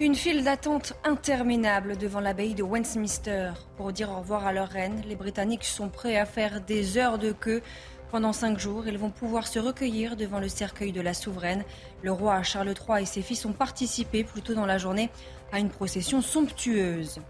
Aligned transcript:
Une 0.00 0.16
file 0.16 0.42
d'attente 0.42 0.94
interminable 1.04 1.96
devant 1.96 2.18
l'abbaye 2.18 2.54
de 2.54 2.64
Westminster. 2.64 3.52
Pour 3.76 3.92
dire 3.92 4.10
au 4.10 4.18
revoir 4.18 4.44
à 4.44 4.52
leur 4.52 4.68
reine, 4.68 5.00
les 5.06 5.14
Britanniques 5.14 5.62
sont 5.62 5.88
prêts 5.88 6.16
à 6.16 6.26
faire 6.26 6.60
des 6.60 6.98
heures 6.98 7.16
de 7.16 7.30
queue. 7.30 7.62
Pendant 8.10 8.32
cinq 8.32 8.58
jours, 8.58 8.88
ils 8.88 8.98
vont 8.98 9.10
pouvoir 9.10 9.46
se 9.46 9.60
recueillir 9.60 10.16
devant 10.16 10.40
le 10.40 10.48
cercueil 10.48 10.90
de 10.90 11.00
la 11.00 11.14
souveraine. 11.14 11.62
Le 12.02 12.10
roi 12.10 12.42
Charles 12.42 12.74
III 12.74 13.02
et 13.02 13.06
ses 13.06 13.22
fils 13.22 13.46
ont 13.46 13.52
participé 13.52 14.24
plus 14.24 14.42
tôt 14.42 14.54
dans 14.54 14.66
la 14.66 14.78
journée 14.78 15.10
à 15.52 15.60
une 15.60 15.70
procession 15.70 16.20
somptueuse. 16.20 17.20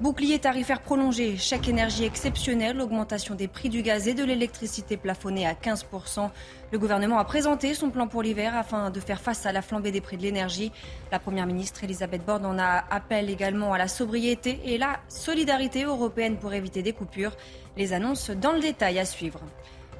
Bouclier 0.00 0.38
tarifaire 0.40 0.80
prolongé, 0.80 1.36
chèque 1.36 1.68
énergie 1.68 2.04
exceptionnel, 2.04 2.80
augmentation 2.80 3.36
des 3.36 3.46
prix 3.46 3.68
du 3.68 3.82
gaz 3.82 4.08
et 4.08 4.14
de 4.14 4.24
l'électricité 4.24 4.96
plafonnée 4.96 5.46
à 5.46 5.52
15%. 5.52 6.30
Le 6.72 6.78
gouvernement 6.78 7.18
a 7.18 7.24
présenté 7.24 7.74
son 7.74 7.90
plan 7.90 8.08
pour 8.08 8.22
l'hiver 8.22 8.56
afin 8.56 8.90
de 8.90 8.98
faire 8.98 9.20
face 9.20 9.46
à 9.46 9.52
la 9.52 9.62
flambée 9.62 9.92
des 9.92 10.00
prix 10.00 10.16
de 10.16 10.22
l'énergie. 10.22 10.72
La 11.12 11.20
Première 11.20 11.46
ministre 11.46 11.84
Elisabeth 11.84 12.24
Borne 12.24 12.46
en 12.46 12.58
a 12.58 12.84
appelé 12.90 13.32
également 13.32 13.74
à 13.74 13.78
la 13.78 13.86
sobriété 13.86 14.60
et 14.64 14.78
la 14.78 14.98
solidarité 15.08 15.84
européenne 15.84 16.36
pour 16.36 16.52
éviter 16.52 16.82
des 16.82 16.94
coupures. 16.94 17.36
Les 17.76 17.92
annonces 17.92 18.30
dans 18.30 18.52
le 18.52 18.60
détail 18.60 18.98
à 18.98 19.04
suivre. 19.04 19.40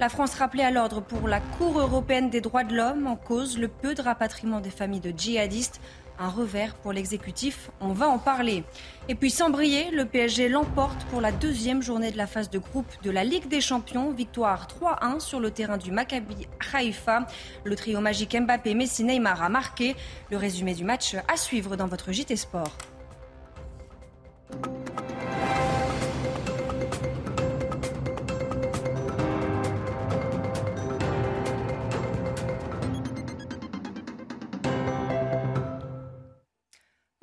La 0.01 0.09
France 0.09 0.34
rappelée 0.34 0.65
à 0.65 0.71
l'ordre 0.71 1.01
pour 1.01 1.29
la 1.29 1.39
Cour 1.41 1.79
européenne 1.79 2.31
des 2.31 2.41
droits 2.41 2.65
de 2.65 2.75
l'homme 2.75 3.06
en 3.06 3.15
cause 3.15 3.59
le 3.59 3.69
peu 3.69 3.95
de 3.95 4.03
rapatriement 4.03 4.59
des 4.59 4.71
familles 4.71 5.01
de 5.01 5.12
djihadistes. 5.17 5.81
Un 6.19 6.29
revers 6.29 6.75
pour 6.75 6.93
l'exécutif, 6.93 7.71
on 7.81 7.93
va 7.93 8.09
en 8.09 8.19
parler. 8.19 8.65
Et 9.09 9.15
puis 9.15 9.31
sans 9.31 9.51
briller, 9.51 9.91
le 9.91 10.05
PSG 10.05 10.49
l'emporte 10.49 11.05
pour 11.11 11.21
la 11.21 11.33
deuxième 11.33 11.83
journée 11.83 12.13
de 12.13 12.17
la 12.17 12.27
phase 12.27 12.51
de 12.51 12.59
groupe 12.59 12.87
de 13.03 13.11
la 13.11 13.25
Ligue 13.25 13.49
des 13.49 13.61
Champions. 13.61 14.13
Victoire 14.13 14.69
3-1 14.81 15.21
sur 15.21 15.41
le 15.41 15.51
terrain 15.51 15.79
du 15.79 15.91
Maccabi 15.91 16.47
Haïfa. 16.73 17.27
Le 17.65 17.75
trio 17.75 18.01
magique 18.01 18.37
Mbappé, 18.39 18.75
Messi, 18.75 19.05
Neymar 19.05 19.43
a 19.43 19.49
marqué. 19.49 19.97
Le 20.31 20.37
résumé 20.37 20.75
du 20.75 20.85
match 20.85 21.17
à 21.33 21.37
suivre 21.37 21.77
dans 21.77 21.87
votre 21.87 22.13
JT 22.13 22.37
Sport. 22.37 22.77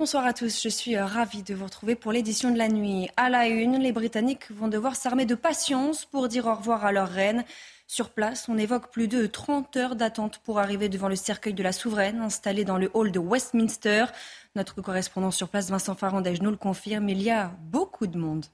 Bonsoir 0.00 0.24
à 0.24 0.32
tous, 0.32 0.62
je 0.62 0.70
suis 0.70 0.96
euh, 0.96 1.04
ravie 1.04 1.42
de 1.42 1.52
vous 1.52 1.66
retrouver 1.66 1.94
pour 1.94 2.10
l'édition 2.10 2.50
de 2.50 2.56
la 2.56 2.68
nuit. 2.68 3.10
À 3.18 3.28
la 3.28 3.48
une, 3.48 3.78
les 3.78 3.92
Britanniques 3.92 4.50
vont 4.50 4.66
devoir 4.66 4.96
s'armer 4.96 5.26
de 5.26 5.34
patience 5.34 6.06
pour 6.06 6.26
dire 6.26 6.46
au 6.46 6.54
revoir 6.54 6.86
à 6.86 6.90
leur 6.90 7.06
reine. 7.06 7.44
Sur 7.86 8.08
place, 8.08 8.48
on 8.48 8.56
évoque 8.56 8.90
plus 8.90 9.08
de 9.08 9.26
30 9.26 9.76
heures 9.76 9.96
d'attente 9.96 10.38
pour 10.38 10.58
arriver 10.58 10.88
devant 10.88 11.08
le 11.08 11.16
cercueil 11.16 11.52
de 11.52 11.62
la 11.62 11.72
souveraine 11.72 12.22
installé 12.22 12.64
dans 12.64 12.78
le 12.78 12.90
hall 12.94 13.12
de 13.12 13.18
Westminster. 13.18 14.06
Notre 14.56 14.80
correspondant 14.80 15.30
sur 15.30 15.50
place, 15.50 15.68
Vincent 15.68 15.94
Farandège, 15.94 16.40
nous 16.40 16.50
le 16.50 16.56
confirme, 16.56 17.10
il 17.10 17.20
y 17.20 17.28
a 17.28 17.52
beaucoup 17.60 18.06
de 18.06 18.16
monde. 18.16 18.46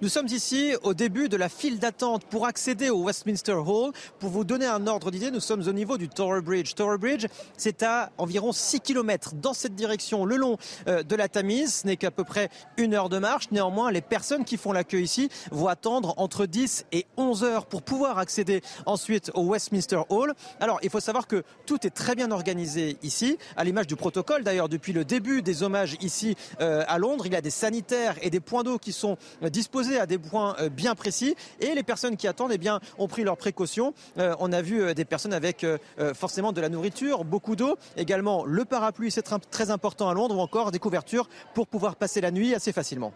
Nous 0.00 0.08
sommes 0.08 0.26
ici 0.26 0.72
au 0.82 0.94
début 0.94 1.28
de 1.28 1.36
la 1.36 1.48
file 1.48 1.78
d'attente 1.78 2.24
pour 2.24 2.46
accéder 2.46 2.90
au 2.90 3.04
Westminster 3.04 3.52
Hall. 3.52 3.92
Pour 4.18 4.30
vous 4.30 4.44
donner 4.44 4.66
un 4.66 4.86
ordre 4.86 5.10
d'idée, 5.10 5.30
nous 5.30 5.40
sommes 5.40 5.66
au 5.68 5.72
niveau 5.72 5.98
du 5.98 6.08
Tower 6.08 6.40
Bridge. 6.40 6.74
Tower 6.74 6.98
Bridge, 6.98 7.26
c'est 7.56 7.82
à 7.82 8.10
environ 8.18 8.52
6 8.52 8.80
km 8.80 9.34
dans 9.34 9.54
cette 9.54 9.74
direction, 9.74 10.24
le 10.24 10.36
long 10.36 10.56
euh, 10.88 11.02
de 11.02 11.16
la 11.16 11.28
Tamise. 11.28 11.82
Ce 11.82 11.86
n'est 11.86 11.96
qu'à 11.96 12.10
peu 12.10 12.24
près 12.24 12.48
une 12.76 12.94
heure 12.94 13.08
de 13.08 13.18
marche. 13.18 13.50
Néanmoins, 13.50 13.90
les 13.90 14.00
personnes 14.00 14.44
qui 14.44 14.56
font 14.56 14.72
l'accueil 14.72 15.02
ici 15.02 15.28
vont 15.50 15.68
attendre 15.68 16.14
entre 16.16 16.46
10 16.46 16.86
et 16.92 17.06
11 17.16 17.44
heures 17.44 17.66
pour 17.66 17.82
pouvoir 17.82 18.18
accéder 18.18 18.62
ensuite 18.86 19.30
au 19.34 19.42
Westminster 19.42 20.02
Hall. 20.08 20.34
Alors, 20.60 20.78
il 20.82 20.90
faut 20.90 21.00
savoir 21.00 21.26
que 21.26 21.42
tout 21.66 21.86
est 21.86 21.90
très 21.90 22.14
bien 22.14 22.30
organisé 22.30 22.98
ici, 23.02 23.38
à 23.56 23.64
l'image 23.64 23.86
du 23.86 23.96
protocole. 23.96 24.44
D'ailleurs, 24.44 24.68
depuis 24.68 24.92
le 24.92 25.04
début 25.04 25.42
des 25.42 25.62
hommages 25.62 25.96
ici 26.00 26.36
euh, 26.60 26.84
à 26.86 26.98
Londres, 26.98 27.26
il 27.26 27.32
y 27.32 27.36
a 27.36 27.40
des 27.40 27.50
sanitaires 27.50 28.16
et 28.22 28.30
des 28.30 28.40
points 28.40 28.62
d'eau 28.62 28.78
qui 28.78 28.92
sont 28.92 29.16
euh, 29.42 29.48
disponibles 29.48 29.71
posé 29.72 29.98
à 29.98 30.06
des 30.06 30.18
points 30.18 30.54
euh, 30.60 30.68
bien 30.68 30.94
précis 30.94 31.34
et 31.58 31.74
les 31.74 31.82
personnes 31.82 32.16
qui 32.16 32.28
attendent 32.28 32.52
eh 32.52 32.58
bien, 32.58 32.78
ont 32.98 33.08
pris 33.08 33.24
leurs 33.24 33.36
précautions. 33.36 33.94
Euh, 34.18 34.36
on 34.38 34.52
a 34.52 34.62
vu 34.62 34.82
euh, 34.82 34.94
des 34.94 35.04
personnes 35.04 35.32
avec 35.32 35.66
forcément 36.14 36.52
de 36.52 36.60
la 36.60 36.68
nourriture, 36.68 37.24
beaucoup 37.24 37.56
d'eau, 37.56 37.76
également 37.96 38.44
le 38.44 38.64
parapluie, 38.64 39.10
c'est 39.10 39.22
très 39.50 39.70
important 39.70 40.08
à 40.08 40.14
Londres, 40.14 40.36
ou 40.36 40.40
encore 40.40 40.70
des 40.70 40.78
couvertures 40.78 41.28
pour 41.54 41.66
pouvoir 41.66 41.96
passer 41.96 42.20
la 42.20 42.30
nuit 42.30 42.54
assez 42.54 42.72
facilement. 42.72 43.12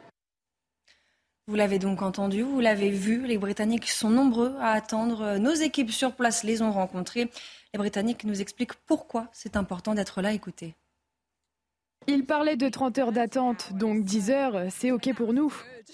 Vous 1.46 1.54
l'avez 1.54 1.78
donc 1.78 2.00
entendu, 2.02 2.42
vous 2.42 2.60
l'avez 2.60 2.90
vu, 2.90 3.26
les 3.26 3.36
Britanniques 3.36 3.88
sont 3.88 4.10
nombreux 4.10 4.54
à 4.60 4.70
attendre. 4.70 5.36
Nos 5.38 5.52
équipes 5.52 5.90
sur 5.90 6.12
place 6.12 6.42
les 6.42 6.62
ont 6.62 6.72
rencontrés. 6.72 7.30
Les 7.74 7.78
Britanniques 7.78 8.24
nous 8.24 8.40
expliquent 8.40 8.74
pourquoi 8.86 9.28
c'est 9.32 9.56
important 9.56 9.94
d'être 9.94 10.22
là. 10.22 10.32
Écoutez. 10.32 10.74
Il 12.08 12.24
parlait 12.24 12.56
de 12.56 12.68
30 12.68 12.98
heures 12.98 13.12
d'attente, 13.12 13.72
donc 13.72 14.04
10 14.04 14.30
heures, 14.30 14.62
c'est 14.70 14.90
OK 14.92 15.12
pour 15.14 15.32
nous. 15.32 15.52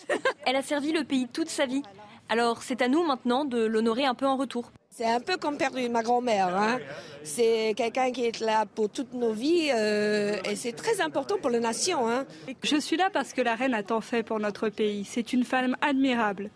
Elle 0.47 0.57
a 0.57 0.63
servi 0.63 0.93
le 0.93 1.05
pays 1.05 1.27
toute 1.33 1.49
sa 1.49 1.67
vie. 1.67 1.83
Alors 2.29 2.63
c'est 2.63 2.83
à 2.83 2.89
nous 2.89 3.05
maintenant 3.05 3.45
de 3.45 3.65
l'honorer 3.65 4.05
un 4.05 4.15
peu 4.15 4.27
en 4.27 4.37
retour. 4.37 4.73
C'est 4.91 5.07
un 5.07 5.21
peu 5.21 5.39
comme 5.39 5.57
perdre 5.57 5.81
ma 5.89 6.03
grand-mère. 6.03 6.55
Hein. 6.55 6.79
C'est 7.23 7.73
quelqu'un 7.77 8.13
qui 8.13 8.27
est 8.27 8.41
là 8.41 8.67
pour 8.67 8.91
toutes 8.91 9.15
nos 9.15 9.33
vies 9.33 9.71
euh, 9.75 10.37
et 10.45 10.55
c'est 10.55 10.73
très 10.73 11.01
important 11.01 11.39
pour 11.39 11.49
la 11.49 11.61
nation. 11.61 12.09
Hein. 12.09 12.27
Je 12.63 12.77
suis 12.77 12.99
là 12.99 13.09
parce 13.11 13.33
que 13.33 13.41
la 13.41 13.55
reine 13.55 13.73
a 13.73 13.83
tant 13.83 14.03
fait 14.03 14.23
pour 14.23 14.39
notre 14.39 14.69
pays. 14.69 15.05
C'est 15.05 15.33
une 15.33 15.45
femme 15.45 15.77
admirable. 15.81 16.51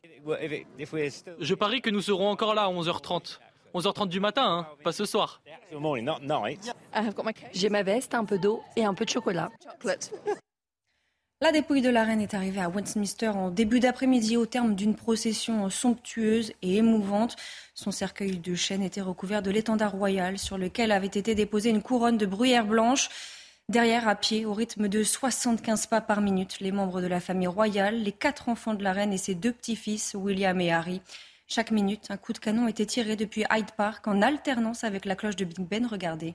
Je 1.41 1.55
parie 1.55 1.81
que 1.81 1.89
nous 1.89 2.03
serons 2.03 2.29
encore 2.29 2.55
là 2.55 2.65
à 2.65 2.71
11h30. 2.71 3.39
11h30 3.77 4.09
du 4.09 4.21
matin, 4.21 4.43
hein, 4.43 4.67
pas 4.83 4.93
ce 4.93 5.05
soir. 5.05 5.43
J'ai 7.53 7.69
ma 7.69 7.83
veste, 7.83 8.15
un 8.15 8.25
peu 8.25 8.39
d'eau 8.39 8.63
et 8.75 8.85
un 8.85 8.95
peu 8.95 9.05
de 9.05 9.11
chocolat. 9.11 9.51
La 11.43 11.53
dépouille 11.53 11.83
de 11.83 11.91
la 11.91 12.05
reine 12.05 12.23
est 12.23 12.33
arrivée 12.33 12.63
à 12.63 12.71
Westminster 12.71 13.29
en 13.29 13.51
début 13.51 13.79
d'après-midi 13.79 14.39
au 14.39 14.47
terme 14.47 14.75
d'une 14.75 14.95
procession 14.95 15.69
somptueuse 15.69 16.55
et 16.63 16.77
émouvante. 16.77 17.37
Son 17.75 17.91
cercueil 17.91 18.39
de 18.39 18.55
chêne 18.55 18.83
était 18.83 19.03
recouvert 19.03 19.43
de 19.43 19.51
l'étendard 19.51 19.93
royal 19.93 20.39
sur 20.39 20.57
lequel 20.57 20.91
avait 20.91 21.07
été 21.07 21.35
déposée 21.35 21.69
une 21.69 21.83
couronne 21.83 22.17
de 22.17 22.25
bruyère 22.25 22.65
blanche. 22.65 23.11
Derrière, 23.69 24.09
à 24.09 24.15
pied, 24.15 24.47
au 24.47 24.55
rythme 24.55 24.89
de 24.89 25.03
75 25.03 25.89
pas 25.89 26.01
par 26.01 26.23
minute, 26.23 26.61
les 26.61 26.73
membres 26.73 27.03
de 27.03 27.07
la 27.07 27.21
famille 27.21 27.49
royale, 27.49 28.03
les 28.03 28.13
quatre 28.13 28.49
enfants 28.49 28.73
de 28.73 28.83
la 28.83 28.95
reine 28.95 29.13
et 29.13 29.19
ses 29.19 29.35
deux 29.35 29.53
petits-fils, 29.53 30.15
William 30.15 30.59
et 30.63 30.73
Harry. 30.73 31.03
Chaque 31.49 31.71
minute, 31.71 32.11
un 32.11 32.17
coup 32.17 32.33
de 32.33 32.39
canon 32.39 32.67
était 32.67 32.87
tiré 32.87 33.15
depuis 33.15 33.45
Hyde 33.51 33.71
Park 33.77 34.09
en 34.09 34.21
alternance 34.21 34.83
avec 34.85 35.05
la 35.05 35.15
cloche 35.15 35.37
de 35.37 35.45
Big 35.45 35.61
Ben. 35.61 35.87
Regardez. 35.87 36.35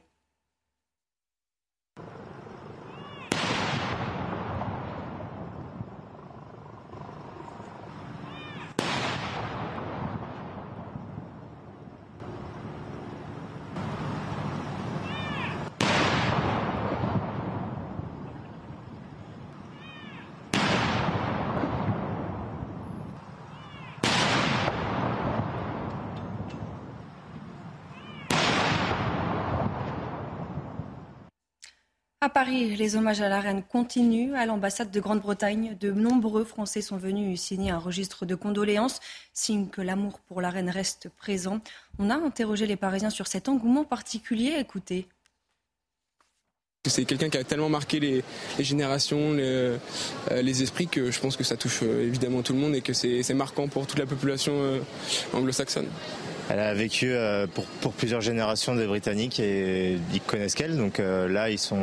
À 32.23 32.29
Paris, 32.43 32.75
les 32.75 32.95
hommages 32.95 33.21
à 33.21 33.29
la 33.29 33.39
reine 33.39 33.61
continuent. 33.61 34.33
À 34.33 34.47
l'ambassade 34.47 34.89
de 34.89 34.99
Grande-Bretagne, 34.99 35.77
de 35.79 35.91
nombreux 35.91 36.43
Français 36.43 36.81
sont 36.81 36.97
venus 36.97 37.39
signer 37.39 37.69
un 37.69 37.77
registre 37.77 38.25
de 38.25 38.33
condoléances, 38.33 38.99
signe 39.31 39.67
que 39.67 39.79
l'amour 39.79 40.19
pour 40.21 40.41
la 40.41 40.49
reine 40.49 40.71
reste 40.71 41.09
présent. 41.09 41.59
On 41.99 42.09
a 42.09 42.15
interrogé 42.15 42.65
les 42.65 42.77
Parisiens 42.77 43.11
sur 43.11 43.27
cet 43.27 43.47
engouement 43.47 43.83
particulier. 43.83 44.55
Écoutez. 44.57 45.07
C'est 46.87 47.05
quelqu'un 47.05 47.29
qui 47.29 47.37
a 47.37 47.43
tellement 47.43 47.69
marqué 47.69 47.99
les, 47.99 48.23
générations, 48.57 49.35
euh, 49.37 49.77
les, 50.31 50.63
esprits, 50.63 50.87
que 50.87 51.11
je 51.11 51.19
pense 51.19 51.37
que 51.37 51.43
ça 51.43 51.57
touche 51.57 51.81
euh, 51.83 52.07
évidemment 52.07 52.41
tout 52.41 52.53
le 52.53 52.59
monde 52.59 52.73
et 52.73 52.81
que 52.81 52.93
c'est 52.93 53.35
marquant 53.35 53.67
pour 53.67 53.85
toute 53.85 53.99
la 53.99 54.07
population 54.07 54.53
euh, 54.55 54.79
anglo-saxonne. 55.31 55.89
Elle 56.51 56.59
a 56.59 56.73
vécu 56.73 57.11
euh, 57.11 57.47
pour, 57.47 57.93
plusieurs 57.93 58.19
générations 58.19 58.75
de 58.75 58.85
Britanniques 58.85 59.39
et 59.39 59.97
ils 60.13 60.21
connaissent 60.21 60.55
qu'elle. 60.55 60.75
Donc 60.75 60.99
euh, 60.99 61.27
là, 61.29 61.49
ils 61.49 61.57
sont, 61.57 61.79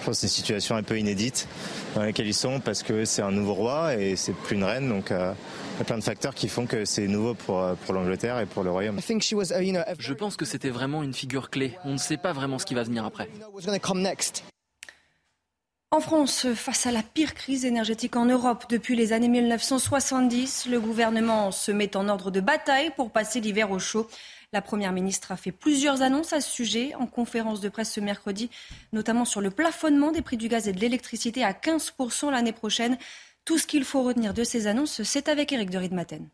je 0.00 0.06
pense, 0.06 0.18
c'est 0.18 0.26
une 0.26 0.32
situation 0.32 0.76
un 0.76 0.82
peu 0.82 0.98
inédite 0.98 1.48
dans 1.94 2.02
laquelle 2.02 2.26
ils 2.26 2.34
sont 2.34 2.60
parce 2.60 2.82
que 2.82 3.06
c'est 3.06 3.22
un 3.22 3.30
nouveau 3.30 3.54
roi 3.54 3.96
et 3.96 4.16
c'est 4.16 4.34
plus 4.34 4.56
une 4.56 4.64
reine. 4.64 4.90
Donc 4.90 5.10
euh, 5.10 5.32
il 5.76 5.78
y 5.78 5.82
a 5.82 5.84
plein 5.84 5.96
de 5.96 6.04
facteurs 6.04 6.34
qui 6.34 6.48
font 6.48 6.66
que 6.66 6.84
c'est 6.84 7.06
nouveau 7.08 7.34
pour, 7.34 7.64
pour 7.86 7.94
l'Angleterre 7.94 8.38
et 8.40 8.46
pour 8.46 8.62
le 8.62 8.70
royaume. 8.70 9.00
Je 9.98 10.12
pense 10.12 10.36
que 10.36 10.44
c'était 10.44 10.70
vraiment 10.70 11.02
une 11.02 11.14
figure 11.14 11.48
clé. 11.48 11.72
On 11.84 11.92
ne 11.92 11.98
sait 11.98 12.18
pas 12.18 12.32
vraiment 12.32 12.58
ce 12.58 12.66
qui 12.66 12.74
va 12.74 12.82
venir 12.82 13.04
après. 13.06 13.28
En 15.94 16.00
France, 16.00 16.48
face 16.54 16.86
à 16.86 16.90
la 16.90 17.04
pire 17.04 17.34
crise 17.34 17.64
énergétique 17.64 18.16
en 18.16 18.24
Europe 18.24 18.64
depuis 18.68 18.96
les 18.96 19.12
années 19.12 19.28
1970, 19.28 20.66
le 20.66 20.80
gouvernement 20.80 21.52
se 21.52 21.70
met 21.70 21.96
en 21.96 22.08
ordre 22.08 22.32
de 22.32 22.40
bataille 22.40 22.90
pour 22.96 23.12
passer 23.12 23.40
l'hiver 23.40 23.70
au 23.70 23.78
chaud. 23.78 24.08
La 24.52 24.60
Première 24.60 24.90
ministre 24.90 25.30
a 25.30 25.36
fait 25.36 25.52
plusieurs 25.52 26.02
annonces 26.02 26.32
à 26.32 26.40
ce 26.40 26.50
sujet 26.50 26.96
en 26.96 27.06
conférence 27.06 27.60
de 27.60 27.68
presse 27.68 27.92
ce 27.92 28.00
mercredi, 28.00 28.50
notamment 28.92 29.24
sur 29.24 29.40
le 29.40 29.52
plafonnement 29.52 30.10
des 30.10 30.20
prix 30.20 30.36
du 30.36 30.48
gaz 30.48 30.66
et 30.66 30.72
de 30.72 30.80
l'électricité 30.80 31.44
à 31.44 31.52
15% 31.52 32.32
l'année 32.32 32.50
prochaine. 32.50 32.98
Tout 33.44 33.58
ce 33.58 33.68
qu'il 33.68 33.84
faut 33.84 34.02
retenir 34.02 34.34
de 34.34 34.42
ces 34.42 34.66
annonces, 34.66 35.04
c'est 35.04 35.28
avec 35.28 35.52
Éric 35.52 35.70
de 35.70 35.78
Ridmaten. 35.78 36.28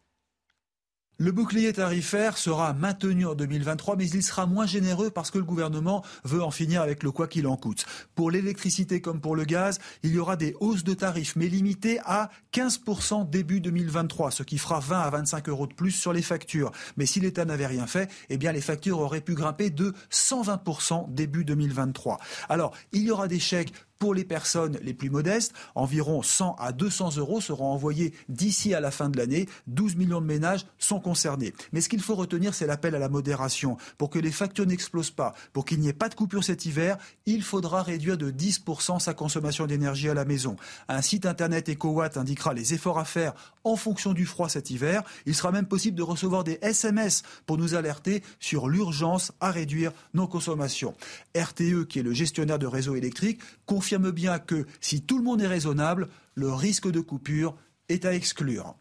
Le 1.22 1.32
bouclier 1.32 1.70
tarifaire 1.74 2.38
sera 2.38 2.72
maintenu 2.72 3.26
en 3.26 3.34
2023, 3.34 3.96
mais 3.96 4.08
il 4.08 4.22
sera 4.22 4.46
moins 4.46 4.64
généreux 4.64 5.10
parce 5.10 5.30
que 5.30 5.36
le 5.36 5.44
gouvernement 5.44 6.02
veut 6.24 6.42
en 6.42 6.50
finir 6.50 6.80
avec 6.80 7.02
le 7.02 7.10
quoi 7.10 7.28
qu'il 7.28 7.46
en 7.46 7.58
coûte. 7.58 7.84
Pour 8.14 8.30
l'électricité 8.30 9.02
comme 9.02 9.20
pour 9.20 9.36
le 9.36 9.44
gaz, 9.44 9.80
il 10.02 10.14
y 10.14 10.18
aura 10.18 10.36
des 10.36 10.56
hausses 10.60 10.82
de 10.82 10.94
tarifs, 10.94 11.36
mais 11.36 11.48
limitées 11.48 11.98
à 12.06 12.30
15% 12.54 13.28
début 13.28 13.60
2023, 13.60 14.30
ce 14.30 14.42
qui 14.42 14.56
fera 14.56 14.80
20 14.80 14.98
à 14.98 15.10
25 15.10 15.50
euros 15.50 15.66
de 15.66 15.74
plus 15.74 15.90
sur 15.90 16.14
les 16.14 16.22
factures. 16.22 16.72
Mais 16.96 17.04
si 17.04 17.20
l'État 17.20 17.44
n'avait 17.44 17.66
rien 17.66 17.86
fait, 17.86 18.10
eh 18.30 18.38
bien 18.38 18.52
les 18.52 18.62
factures 18.62 18.98
auraient 18.98 19.20
pu 19.20 19.34
grimper 19.34 19.68
de 19.68 19.92
120% 20.10 21.12
début 21.12 21.44
2023. 21.44 22.16
Alors, 22.48 22.74
il 22.92 23.02
y 23.02 23.10
aura 23.10 23.28
des 23.28 23.40
chèques 23.40 23.74
pour 24.00 24.14
les 24.14 24.24
personnes 24.24 24.78
les 24.82 24.94
plus 24.94 25.10
modestes, 25.10 25.52
environ 25.74 26.22
100 26.22 26.56
à 26.58 26.72
200 26.72 27.18
euros 27.18 27.40
seront 27.42 27.70
envoyés 27.70 28.14
d'ici 28.30 28.72
à 28.72 28.80
la 28.80 28.90
fin 28.90 29.10
de 29.10 29.18
l'année. 29.18 29.46
12 29.66 29.96
millions 29.96 30.22
de 30.22 30.26
ménages 30.26 30.64
sont 30.78 31.00
concernés. 31.00 31.52
Mais 31.72 31.82
ce 31.82 31.90
qu'il 31.90 32.00
faut 32.00 32.14
retenir, 32.14 32.54
c'est 32.54 32.66
l'appel 32.66 32.94
à 32.94 32.98
la 32.98 33.10
modération. 33.10 33.76
Pour 33.98 34.08
que 34.08 34.18
les 34.18 34.32
factures 34.32 34.66
n'explosent 34.66 35.10
pas, 35.10 35.34
pour 35.52 35.66
qu'il 35.66 35.80
n'y 35.80 35.88
ait 35.88 35.92
pas 35.92 36.08
de 36.08 36.14
coupure 36.14 36.42
cet 36.42 36.64
hiver, 36.64 36.96
il 37.26 37.42
faudra 37.42 37.82
réduire 37.82 38.16
de 38.16 38.30
10% 38.30 39.00
sa 39.00 39.12
consommation 39.12 39.66
d'énergie 39.66 40.08
à 40.08 40.14
la 40.14 40.24
maison. 40.24 40.56
Un 40.88 41.02
site 41.02 41.26
internet 41.26 41.68
EcoWatt 41.68 42.16
indiquera 42.16 42.54
les 42.54 42.72
efforts 42.72 42.98
à 42.98 43.04
faire 43.04 43.34
en 43.64 43.76
fonction 43.76 44.14
du 44.14 44.24
froid 44.24 44.48
cet 44.48 44.70
hiver. 44.70 45.02
Il 45.26 45.34
sera 45.34 45.52
même 45.52 45.66
possible 45.66 45.98
de 45.98 46.02
recevoir 46.02 46.42
des 46.42 46.58
SMS 46.62 47.22
pour 47.44 47.58
nous 47.58 47.74
alerter 47.74 48.22
sur 48.38 48.66
l'urgence 48.70 49.32
à 49.40 49.50
réduire 49.50 49.92
nos 50.14 50.26
consommations. 50.26 50.94
RTE, 51.36 51.86
qui 51.86 51.98
est 51.98 52.02
le 52.02 52.14
gestionnaire 52.14 52.58
de 52.58 52.66
réseau 52.66 52.94
électrique, 52.94 53.40
confie 53.66 53.89
confirme 53.90 54.12
bien 54.12 54.38
que 54.38 54.66
si 54.80 55.02
tout 55.02 55.18
le 55.18 55.24
monde 55.24 55.42
est 55.42 55.48
raisonnable, 55.48 56.08
le 56.36 56.52
risque 56.52 56.88
de 56.88 57.00
coupure 57.00 57.56
est 57.88 58.04
à 58.04 58.14
exclure. 58.14 58.76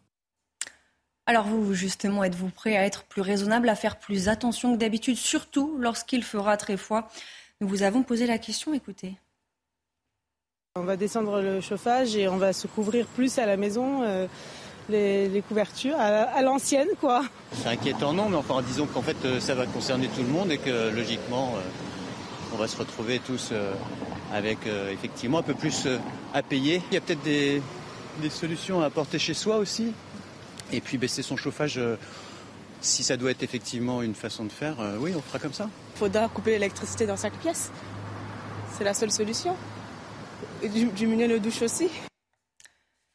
Alors 1.26 1.48
vous, 1.48 1.74
justement, 1.74 2.22
êtes-vous 2.22 2.50
prêt 2.50 2.76
à 2.76 2.86
être 2.86 3.02
plus 3.02 3.20
raisonnable, 3.20 3.68
à 3.68 3.74
faire 3.74 3.98
plus 3.98 4.28
attention 4.28 4.72
que 4.72 4.78
d'habitude, 4.78 5.16
surtout 5.16 5.76
lorsqu'il 5.80 6.22
fera 6.22 6.56
très 6.56 6.76
froid? 6.76 7.08
Nous 7.60 7.66
vous 7.66 7.82
avons 7.82 8.04
posé 8.04 8.24
la 8.28 8.38
question, 8.38 8.72
écoutez. 8.72 9.16
On 10.76 10.84
va 10.84 10.96
descendre 10.96 11.42
le 11.42 11.60
chauffage 11.60 12.14
et 12.14 12.28
on 12.28 12.36
va 12.36 12.52
se 12.52 12.68
couvrir 12.68 13.06
plus 13.06 13.36
à 13.38 13.46
la 13.46 13.56
maison. 13.56 14.04
Euh, 14.04 14.28
les, 14.88 15.42
couvertures 15.48 15.98
à, 15.98 16.40
l'ancienne, 16.42 16.88
quoi. 17.00 17.22
C'est 17.52 17.68
inquiétant, 17.68 18.12
non, 18.12 18.28
mais 18.28 18.36
enfin, 18.36 18.60
disons 18.62 18.86
qu'en 18.86 19.02
fait, 19.02 19.16
euh, 19.24 19.38
ça 19.38 19.54
va 19.54 19.66
concerner 19.66 20.08
tout 20.08 20.22
le 20.22 20.28
monde 20.28 20.50
et 20.50 20.58
que 20.58 20.90
logiquement, 20.90 21.54
euh, 21.56 21.60
on 22.52 22.56
va 22.56 22.68
se 22.68 22.76
retrouver 22.76 23.20
tous 23.20 23.52
avec 24.32 24.66
euh, 24.66 24.92
effectivement 24.92 25.38
un 25.38 25.42
peu 25.42 25.54
plus 25.54 25.86
euh, 25.86 25.98
à 26.32 26.42
payer. 26.42 26.82
Il 26.90 26.94
y 26.94 26.96
a 26.96 27.00
peut-être 27.00 27.22
des, 27.22 27.62
solutions 28.30 28.82
à 28.82 28.86
apporter 28.86 29.18
chez 29.18 29.34
soi 29.34 29.56
aussi. 29.56 29.92
Et 30.72 30.80
puis 30.80 30.98
baisser 30.98 31.22
son 31.22 31.36
chauffage, 31.36 31.78
euh, 31.78 31.96
si 32.80 33.02
ça 33.02 33.16
doit 33.16 33.30
être 33.30 33.42
effectivement 33.42 34.02
une 34.02 34.14
façon 34.14 34.44
de 34.44 34.52
faire, 34.52 34.76
oui, 35.00 35.12
on 35.16 35.20
fera 35.20 35.38
comme 35.38 35.52
ça. 35.52 35.68
Il 35.94 35.98
faudra 35.98 36.28
couper 36.28 36.52
l'électricité 36.52 37.06
dans 37.06 37.16
chaque 37.16 37.38
pièce. 37.38 37.70
C'est 38.76 38.84
la 38.84 38.94
seule 38.94 39.10
solution. 39.10 39.56
diminuer 40.62 41.26
le 41.26 41.40
douche 41.40 41.62
aussi. 41.62 41.88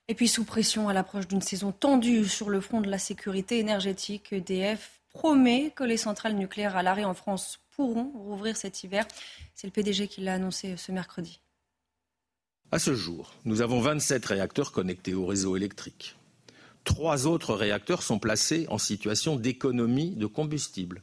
Et 0.07 0.13
puis 0.13 0.27
sous 0.27 0.43
pression 0.43 0.87
à 0.89 0.93
l'approche 0.93 1.27
d'une 1.27 1.41
saison 1.41 1.71
tendue 1.71 2.25
sur 2.25 2.49
le 2.49 2.61
front 2.61 2.81
de 2.81 2.89
la 2.89 2.99
sécurité 2.99 3.57
énergétique, 3.57 4.33
EDF 4.33 4.91
promet 5.15 5.71
que 5.73 5.85
les 5.85 5.95
centrales 5.95 6.35
nucléaires 6.35 6.75
à 6.75 6.83
l'arrêt 6.83 7.05
en 7.05 7.13
France 7.13 7.59
pourront 7.71 8.11
rouvrir 8.13 8.57
cet 8.57 8.83
hiver. 8.83 9.07
C'est 9.55 9.65
le 9.65 9.71
PDG 9.71 10.09
qui 10.09 10.21
l'a 10.21 10.33
annoncé 10.33 10.75
ce 10.75 10.91
mercredi. 10.91 11.39
À 12.71 12.79
ce 12.79 12.93
jour, 12.93 13.33
nous 13.45 13.61
avons 13.61 13.79
27 13.79 14.25
réacteurs 14.25 14.73
connectés 14.73 15.13
au 15.13 15.25
réseau 15.25 15.55
électrique. 15.55 16.17
Trois 16.83 17.27
autres 17.27 17.53
réacteurs 17.53 18.03
sont 18.03 18.19
placés 18.19 18.65
en 18.69 18.77
situation 18.77 19.37
d'économie 19.37 20.11
de 20.11 20.25
combustible. 20.25 21.01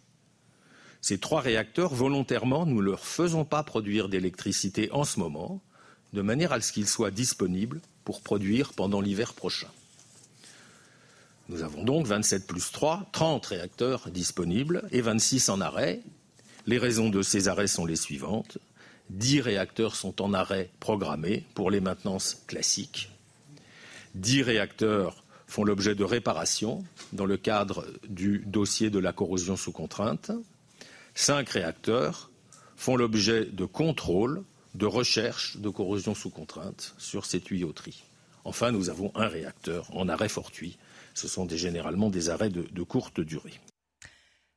Ces 1.01 1.19
trois 1.19 1.41
réacteurs, 1.41 1.95
volontairement, 1.95 2.67
nous 2.67 2.83
ne 2.83 2.87
leur 2.91 3.07
faisons 3.07 3.47
pas 3.47 3.63
produire 3.63 4.11
d'électricité 4.11 4.93
en 4.93 5.05
ce 5.05 5.21
moment, 5.21 5.63
de 6.13 6.21
manière 6.21 6.53
à 6.53 6.61
ce 6.61 6.71
qu'ils 6.73 6.89
soient 6.89 7.11
disponibles 7.11 7.81
pour 8.05 8.21
produire 8.21 8.75
pendant 8.75 9.01
l'hiver 9.01 9.33
prochain. 9.33 9.69
Nous 11.53 11.63
avons 11.63 11.85
donc 11.85 12.07
27 12.07 12.47
plus 12.47 12.73
3, 12.73 13.11
30 13.13 13.45
réacteurs 13.45 14.11
disponibles 14.11 14.89
et 14.91 15.03
26 15.03 15.51
en 15.51 15.61
arrêt, 15.61 16.01
les 16.67 16.79
raisons 16.79 17.11
de 17.11 17.21
ces 17.21 17.47
arrêts 17.47 17.67
sont 17.67 17.85
les 17.85 17.97
suivantes. 17.97 18.57
Dix 19.11 19.43
réacteurs 19.43 19.95
sont 19.95 20.23
en 20.23 20.33
arrêt 20.33 20.71
programmé 20.81 21.45
pour 21.53 21.71
les 21.71 21.81
maintenances 21.81 22.43
classiques. 22.47 23.11
Dix 24.15 24.41
réacteurs 24.41 25.25
font 25.47 25.65
l'objet 25.65 25.95
de 25.95 26.05
réparations 26.05 26.85
dans 27.13 27.27
le 27.27 27.37
cadre 27.37 27.87
du 28.09 28.45
dossier 28.47 28.89
de 28.89 28.99
la 28.99 29.13
corrosion 29.13 29.57
sous 29.59 29.73
contrainte. 29.73 30.31
Cinq 31.15 31.51
réacteurs 31.51 32.31
font 32.77 32.97
l'objet 32.97 33.45
de 33.45 33.67
contrôle, 33.67 34.43
de 34.75 34.87
recherche 34.87 35.59
de 35.59 35.69
corrosion 35.69 36.15
sous 36.15 36.31
contrainte 36.31 36.95
sur 36.97 37.27
ces 37.27 37.41
tuyauteries. 37.41 38.05
Enfin, 38.47 38.73
nous 38.73 38.89
avons 38.89 39.13
un 39.15 39.29
réacteur 39.29 39.95
en 39.95 40.09
arrêt 40.09 40.31
fortuit. 40.31 40.79
Ce 41.15 41.29
sont 41.29 41.49
généralement 41.49 42.11
des 42.11 42.31
arrêts 42.31 42.51
de 42.51 42.83
courte 42.83 43.21
durée. 43.21 43.61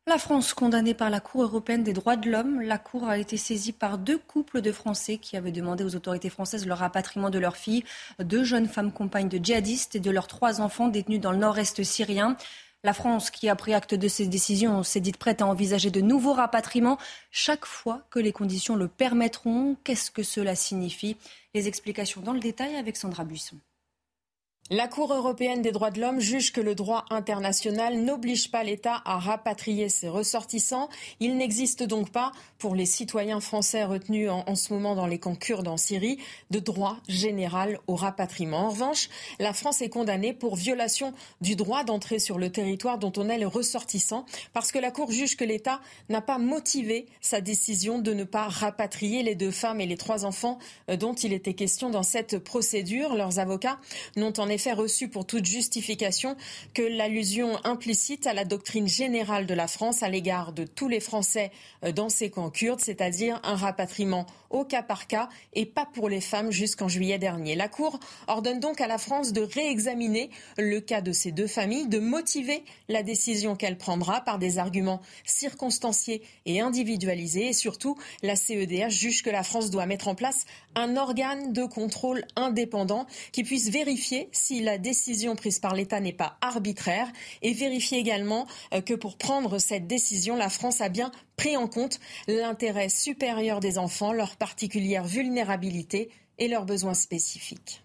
La 0.08 0.20
France 0.20 0.54
condamnée 0.54 0.94
par 0.94 1.10
la 1.10 1.20
Cour 1.20 1.42
européenne 1.42 1.84
des 1.84 1.92
droits 1.92 2.16
de 2.16 2.30
l'homme. 2.30 2.62
La 2.62 2.78
Cour 2.78 3.08
a 3.08 3.18
été 3.18 3.38
saisie 3.38 3.72
par 3.72 3.98
deux 3.98 4.20
couples 4.20 4.62
de 4.62 4.72
Français 4.72 5.18
qui 5.18 5.36
avaient 5.36 5.52
demandé 5.52 5.84
aux 5.84 5.96
autorités 5.96 6.30
françaises 6.30 6.68
le 6.68 6.76
rapatriement 6.76 7.32
de 7.32 7.40
leurs 7.40 7.58
filles, 7.58 7.84
deux 8.20 8.44
jeunes 8.44 8.68
femmes 8.68 8.92
compagnes 8.92 9.30
de 9.30 9.44
djihadistes 9.44 9.96
et 9.96 10.00
de 10.00 10.12
leurs 10.12 10.28
trois 10.28 10.62
enfants 10.62 10.90
détenus 10.90 11.20
dans 11.20 11.32
le 11.32 11.40
nord-est 11.40 11.82
syrien. 11.82 12.38
La 12.84 12.94
France, 12.94 13.32
qui 13.32 13.50
a 13.50 13.56
pris 13.56 13.74
acte 13.74 13.96
de 13.96 14.08
ces 14.08 14.28
décisions, 14.28 14.84
s'est 14.84 15.00
dite 15.00 15.18
prête 15.18 15.42
à 15.42 15.48
envisager 15.48 15.90
de 15.90 16.02
nouveaux 16.02 16.34
rapatriements 16.34 17.00
chaque 17.32 17.66
fois 17.66 18.06
que 18.12 18.20
les 18.20 18.32
conditions 18.32 18.76
le 18.76 18.88
permettront. 18.88 19.76
Qu'est-ce 19.84 20.12
que 20.12 20.22
cela 20.22 20.54
signifie? 20.54 21.18
Les 21.56 21.68
explications 21.68 22.22
dans 22.22 22.34
le 22.34 22.40
détail 22.40 22.76
avec 22.76 22.96
Sandra 22.96 23.24
Buisson. 23.24 23.58
La 24.72 24.88
Cour 24.88 25.14
européenne 25.14 25.62
des 25.62 25.72
droits 25.72 25.92
de 25.92 26.02
l'homme 26.02 26.20
juge 26.20 26.52
que 26.52 26.60
le 26.60 26.74
droit 26.74 27.06
international 27.12 28.00
n'oblige 28.00 28.50
pas 28.50 28.64
l'État 28.64 29.00
à 29.06 29.20
rapatrier 29.20 29.90
ses 29.90 30.10
ressortissants. 30.10 30.90
Il 31.20 31.38
n'existe 31.38 31.84
donc 31.84 32.10
pas, 32.10 32.32
pour 32.58 32.74
les 32.74 32.88
citoyens 32.88 33.42
français 33.42 33.84
retenus 33.84 34.28
en, 34.32 34.56
ce 34.56 34.74
moment 34.74 34.96
dans 34.96 35.06
les 35.06 35.20
camps 35.20 35.36
kurdes 35.36 35.68
en 35.68 35.78
Syrie, 35.78 36.18
de 36.50 36.58
droit 36.58 36.98
général 37.08 37.78
au 37.86 37.96
rapatriement. 37.96 38.62
En 38.62 38.70
revanche, 38.70 39.10
la 39.38 39.54
France 39.54 39.84
est 39.84 39.90
condamnée 39.90 40.34
pour 40.34 40.56
violation 40.56 41.14
du 41.42 41.56
droit 41.56 41.84
d'entrer 41.84 42.18
sur 42.18 42.40
le 42.40 42.52
territoire 42.52 42.98
dont 42.98 43.14
on 43.18 43.30
est 43.30 43.38
le 43.38 43.46
ressortissant, 43.46 44.26
parce 44.52 44.72
que 44.72 44.80
la 44.80 44.90
Cour 44.90 45.12
juge 45.12 45.38
que 45.38 45.46
l'État 45.46 45.80
n'a 46.10 46.22
pas 46.22 46.40
motivé 46.40 47.06
sa 47.22 47.40
décision 47.40 48.00
de 48.00 48.16
ne 48.16 48.24
pas 48.24 48.48
rapatrier 48.48 49.22
les 49.22 49.36
deux 49.36 49.52
femmes 49.52 49.80
et 49.80 49.86
les 49.86 49.98
trois 49.98 50.26
enfants 50.26 50.58
euh, 50.90 50.98
dont 50.98 51.14
il 51.14 51.34
était 51.34 51.54
question 51.54 51.92
dans 51.92 52.02
cette 52.02 52.40
procédure. 52.40 53.14
Leurs 53.14 53.38
avocats 53.38 53.78
n'ont 54.16 54.34
en 54.40 54.55
effet 54.56 54.74
reçu 54.74 55.08
pour 55.08 55.28
toute 55.28 55.46
justification 55.46 56.36
que 56.74 56.82
l'allusion 56.82 57.64
implicite 57.64 58.26
à 58.26 58.34
la 58.34 58.46
doctrine 58.46 58.88
générale 58.88 59.46
de 59.46 59.54
la 59.54 59.68
France 59.68 60.02
à 60.02 60.10
l'égard 60.10 60.52
de 60.54 60.66
tous 60.66 60.88
les 60.88 61.00
Français 61.00 61.52
euh, 61.84 61.92
dans 61.92 62.10
ces 62.10 62.30
camps 62.30 62.50
kurdes, 62.50 62.82
c'est-à-dire 62.82 63.40
un 63.44 63.56
rapatriement 63.56 64.26
au 64.56 64.64
cas 64.64 64.82
par 64.82 65.08
cas 65.08 65.28
et 65.54 65.66
pas 65.66 65.86
pour 65.86 66.08
les 66.08 66.22
femmes 66.22 66.50
jusqu'en 66.50 66.88
juillet 66.88 67.18
dernier. 67.18 67.56
La 67.56 67.68
Cour 67.68 68.00
ordonne 68.28 68.62
donc 68.62 68.80
à 68.80 68.88
la 68.88 68.98
France 68.98 69.34
de 69.34 69.42
réexaminer 69.42 70.30
le 70.58 70.80
cas 70.80 71.02
de 71.02 71.12
ces 71.12 71.32
deux 71.32 71.48
familles, 71.48 71.88
de 71.88 72.00
motiver 72.00 72.64
la 72.88 73.04
décision 73.04 73.58
qu'elle 73.58 73.78
prendra 73.78 74.22
par 74.22 74.40
des 74.40 74.58
arguments 74.58 75.02
circonstanciés 75.26 76.22
et 76.46 76.62
individualisés. 76.62 77.48
Et 77.48 77.54
surtout, 77.54 77.98
la 78.24 78.38
CEDH 78.38 78.90
juge 78.90 79.24
que 79.24 79.30
la 79.30 79.44
France 79.44 79.70
doit 79.72 79.86
mettre 79.86 80.08
en 80.08 80.16
place 80.16 80.46
un 80.76 80.96
organe 80.96 81.52
de 81.52 81.66
contrôle 81.66 82.26
indépendant 82.38 83.08
qui 83.34 83.44
puisse 83.44 83.70
vérifier 83.70 84.30
si 84.32 84.62
la 84.62 84.78
décision 84.78 85.36
prise 85.36 85.60
par 85.60 85.76
l'État 85.76 86.00
n'est 86.00 86.14
pas 86.14 86.38
arbitraire 86.40 87.12
et 87.42 87.54
vérifier 87.54 87.98
également 87.98 88.48
euh, 88.74 88.80
que 88.80 88.94
pour 88.94 89.18
prendre 89.18 89.60
cette 89.60 89.88
décision, 89.88 90.38
la 90.38 90.50
France 90.50 90.80
a 90.80 90.88
bien 90.88 91.12
pris 91.36 91.58
en 91.58 91.68
compte 91.68 92.00
l'intérêt 92.28 92.90
supérieur 92.90 93.60
des 93.60 93.78
enfants, 93.78 94.14
leur 94.14 94.36
particulière 94.36 95.04
vulnérabilité 95.04 96.10
et 96.38 96.48
leurs 96.48 96.66
besoins 96.66 96.94
spécifiques. 96.94 97.84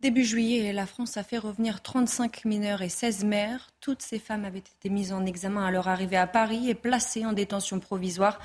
Début 0.00 0.24
juillet, 0.24 0.72
la 0.74 0.86
France 0.86 1.16
a 1.16 1.22
fait 1.22 1.38
revenir 1.38 1.82
35 1.82 2.44
mineurs 2.44 2.82
et 2.82 2.90
16 2.90 3.24
mères. 3.24 3.70
Toutes 3.80 4.02
ces 4.02 4.18
femmes 4.18 4.44
avaient 4.44 4.58
été 4.58 4.90
mises 4.90 5.12
en 5.12 5.24
examen 5.24 5.64
à 5.64 5.70
leur 5.70 5.88
arrivée 5.88 6.18
à 6.18 6.26
Paris 6.26 6.68
et 6.68 6.74
placées 6.74 7.24
en 7.24 7.32
détention 7.32 7.80
provisoire. 7.80 8.38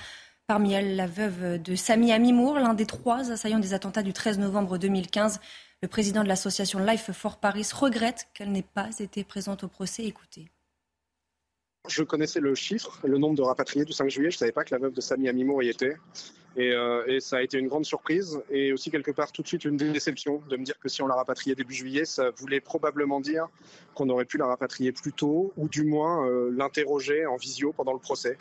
Parmi 0.47 0.73
elles, 0.73 0.95
la 0.95 1.07
veuve 1.07 1.61
de 1.61 1.75
Sami 1.75 2.13
Amimour, 2.13 2.55
l'un 2.55 2.73
des 2.73 2.85
trois 2.85 3.31
assaillants 3.31 3.59
des 3.59 3.73
attentats 3.73 4.01
du 4.01 4.13
13 4.13 4.39
novembre 4.39 4.77
2015. 4.77 5.41
Le 5.81 5.87
président 5.87 6.23
de 6.23 6.27
l'association 6.29 6.79
Life 6.79 7.11
for 7.11 7.37
Paris 7.37 7.67
regrette 7.73 8.27
qu'elle 8.33 8.51
n'ait 8.51 8.61
pas 8.61 8.89
été 8.99 9.23
présente 9.23 9.63
au 9.63 9.67
procès. 9.67 10.05
Écoutez. 10.05 10.47
Je 11.87 12.03
connaissais 12.03 12.39
le 12.39 12.55
chiffre, 12.55 12.99
le 13.03 13.17
nombre 13.17 13.35
de 13.35 13.41
rapatriés 13.41 13.85
du 13.85 13.93
5 13.93 14.09
juillet. 14.09 14.31
Je 14.31 14.35
ne 14.35 14.39
savais 14.39 14.51
pas 14.51 14.63
que 14.63 14.73
la 14.73 14.79
veuve 14.79 14.93
de 14.93 15.01
Sami 15.01 15.27
Amimour 15.27 15.63
y 15.63 15.69
était. 15.69 15.97
Euh, 16.57 17.05
et, 17.07 17.19
ça 17.21 17.37
a 17.37 17.41
été 17.41 17.57
une 17.57 17.67
grande 17.67 17.85
surprise 17.85 18.41
et 18.49 18.73
aussi 18.73 18.91
quelque 18.91 19.11
part 19.11 19.31
tout 19.31 19.41
de 19.41 19.47
suite 19.47 19.63
une 19.63 19.77
déception 19.77 20.41
de 20.49 20.57
me 20.57 20.65
dire 20.65 20.77
que 20.79 20.89
si 20.89 21.01
on 21.01 21.07
l'a 21.07 21.15
rapatriée 21.15 21.55
début 21.55 21.73
juillet, 21.73 22.03
ça 22.03 22.29
voulait 22.31 22.59
probablement 22.59 23.21
dire 23.21 23.47
qu'on 23.93 24.09
aurait 24.09 24.25
pu 24.25 24.37
la 24.37 24.47
rapatrier 24.47 24.91
plus 24.91 25.13
tôt 25.13 25.53
ou 25.55 25.69
du 25.69 25.83
moins 25.83 26.27
euh, 26.27 26.51
l'interroger 26.51 27.25
en 27.25 27.37
visio 27.37 27.71
pendant 27.71 27.93
le 27.93 27.99
procès 27.99 28.37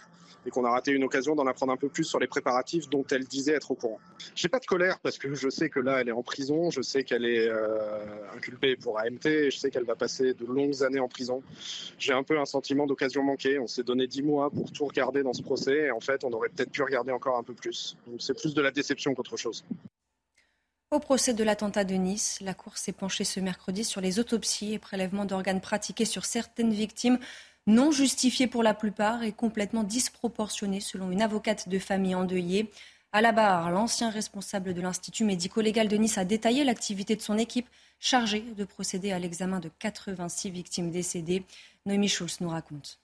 et 0.46 0.50
qu'on 0.50 0.64
a 0.64 0.70
raté 0.70 0.92
une 0.92 1.04
occasion 1.04 1.34
d'en 1.34 1.46
apprendre 1.46 1.72
un 1.72 1.76
peu 1.76 1.88
plus 1.88 2.04
sur 2.04 2.18
les 2.18 2.26
préparatifs 2.26 2.88
dont 2.88 3.04
elle 3.10 3.24
disait 3.24 3.52
être 3.52 3.70
au 3.70 3.74
courant. 3.74 3.98
J'ai 4.34 4.48
pas 4.48 4.58
de 4.58 4.66
colère 4.66 4.98
parce 5.00 5.18
que 5.18 5.34
je 5.34 5.48
sais 5.48 5.68
que 5.68 5.80
là 5.80 6.00
elle 6.00 6.08
est 6.08 6.12
en 6.12 6.22
prison, 6.22 6.70
je 6.70 6.82
sais 6.82 7.04
qu'elle 7.04 7.24
est 7.24 7.48
euh, 7.48 7.78
inculpée 8.34 8.76
pour 8.76 8.98
AMT, 8.98 9.26
et 9.26 9.50
je 9.50 9.58
sais 9.58 9.70
qu'elle 9.70 9.84
va 9.84 9.96
passer 9.96 10.34
de 10.34 10.46
longues 10.46 10.82
années 10.82 11.00
en 11.00 11.08
prison. 11.08 11.42
J'ai 11.98 12.12
un 12.12 12.22
peu 12.22 12.38
un 12.38 12.46
sentiment 12.46 12.86
d'occasion 12.86 13.22
manquée. 13.22 13.58
On 13.58 13.66
s'est 13.66 13.82
donné 13.82 14.06
dix 14.06 14.22
mois 14.22 14.50
pour 14.50 14.72
tout 14.72 14.86
regarder 14.86 15.22
dans 15.22 15.32
ce 15.32 15.42
procès 15.42 15.86
et 15.86 15.90
en 15.90 16.00
fait 16.00 16.24
on 16.24 16.32
aurait 16.32 16.48
peut-être 16.48 16.70
pu 16.70 16.82
regarder 16.82 17.12
encore 17.12 17.36
un 17.36 17.42
peu 17.42 17.54
plus. 17.54 17.96
C'est 18.18 18.38
plus 18.38 18.54
de 18.54 18.60
la 18.60 18.70
déception 18.70 19.14
qu'autre 19.14 19.36
chose. 19.36 19.64
Au 20.90 20.98
procès 20.98 21.34
de 21.34 21.44
l'attentat 21.44 21.84
de 21.84 21.94
Nice, 21.94 22.38
la 22.40 22.52
Cour 22.52 22.76
s'est 22.76 22.92
penchée 22.92 23.22
ce 23.22 23.38
mercredi 23.38 23.84
sur 23.84 24.00
les 24.00 24.18
autopsies 24.18 24.72
et 24.74 24.78
prélèvements 24.80 25.24
d'organes 25.24 25.60
pratiqués 25.60 26.04
sur 26.04 26.24
certaines 26.24 26.72
victimes 26.72 27.20
non 27.66 27.92
justifiées 27.92 28.48
pour 28.48 28.62
la 28.62 28.74
plupart 28.74 29.22
et 29.22 29.32
complètement 29.32 29.84
disproportionnées 29.84 30.80
selon 30.80 31.12
une 31.12 31.22
avocate 31.22 31.68
de 31.68 31.78
famille 31.78 32.16
endeuillée. 32.16 32.70
À 33.12 33.20
la 33.20 33.32
barre, 33.32 33.70
l'ancien 33.70 34.10
responsable 34.10 34.74
de 34.74 34.80
l'Institut 34.80 35.24
médico-légal 35.24 35.88
de 35.88 35.96
Nice 35.96 36.18
a 36.18 36.24
détaillé 36.24 36.64
l'activité 36.64 37.14
de 37.16 37.22
son 37.22 37.38
équipe 37.38 37.68
chargée 38.00 38.40
de 38.40 38.64
procéder 38.64 39.12
à 39.12 39.18
l'examen 39.18 39.60
de 39.60 39.70
86 39.78 40.50
victimes 40.50 40.90
décédées. 40.90 41.44
Noémie 41.86 42.08
Schulz 42.08 42.40
nous 42.40 42.48
raconte 42.48 42.98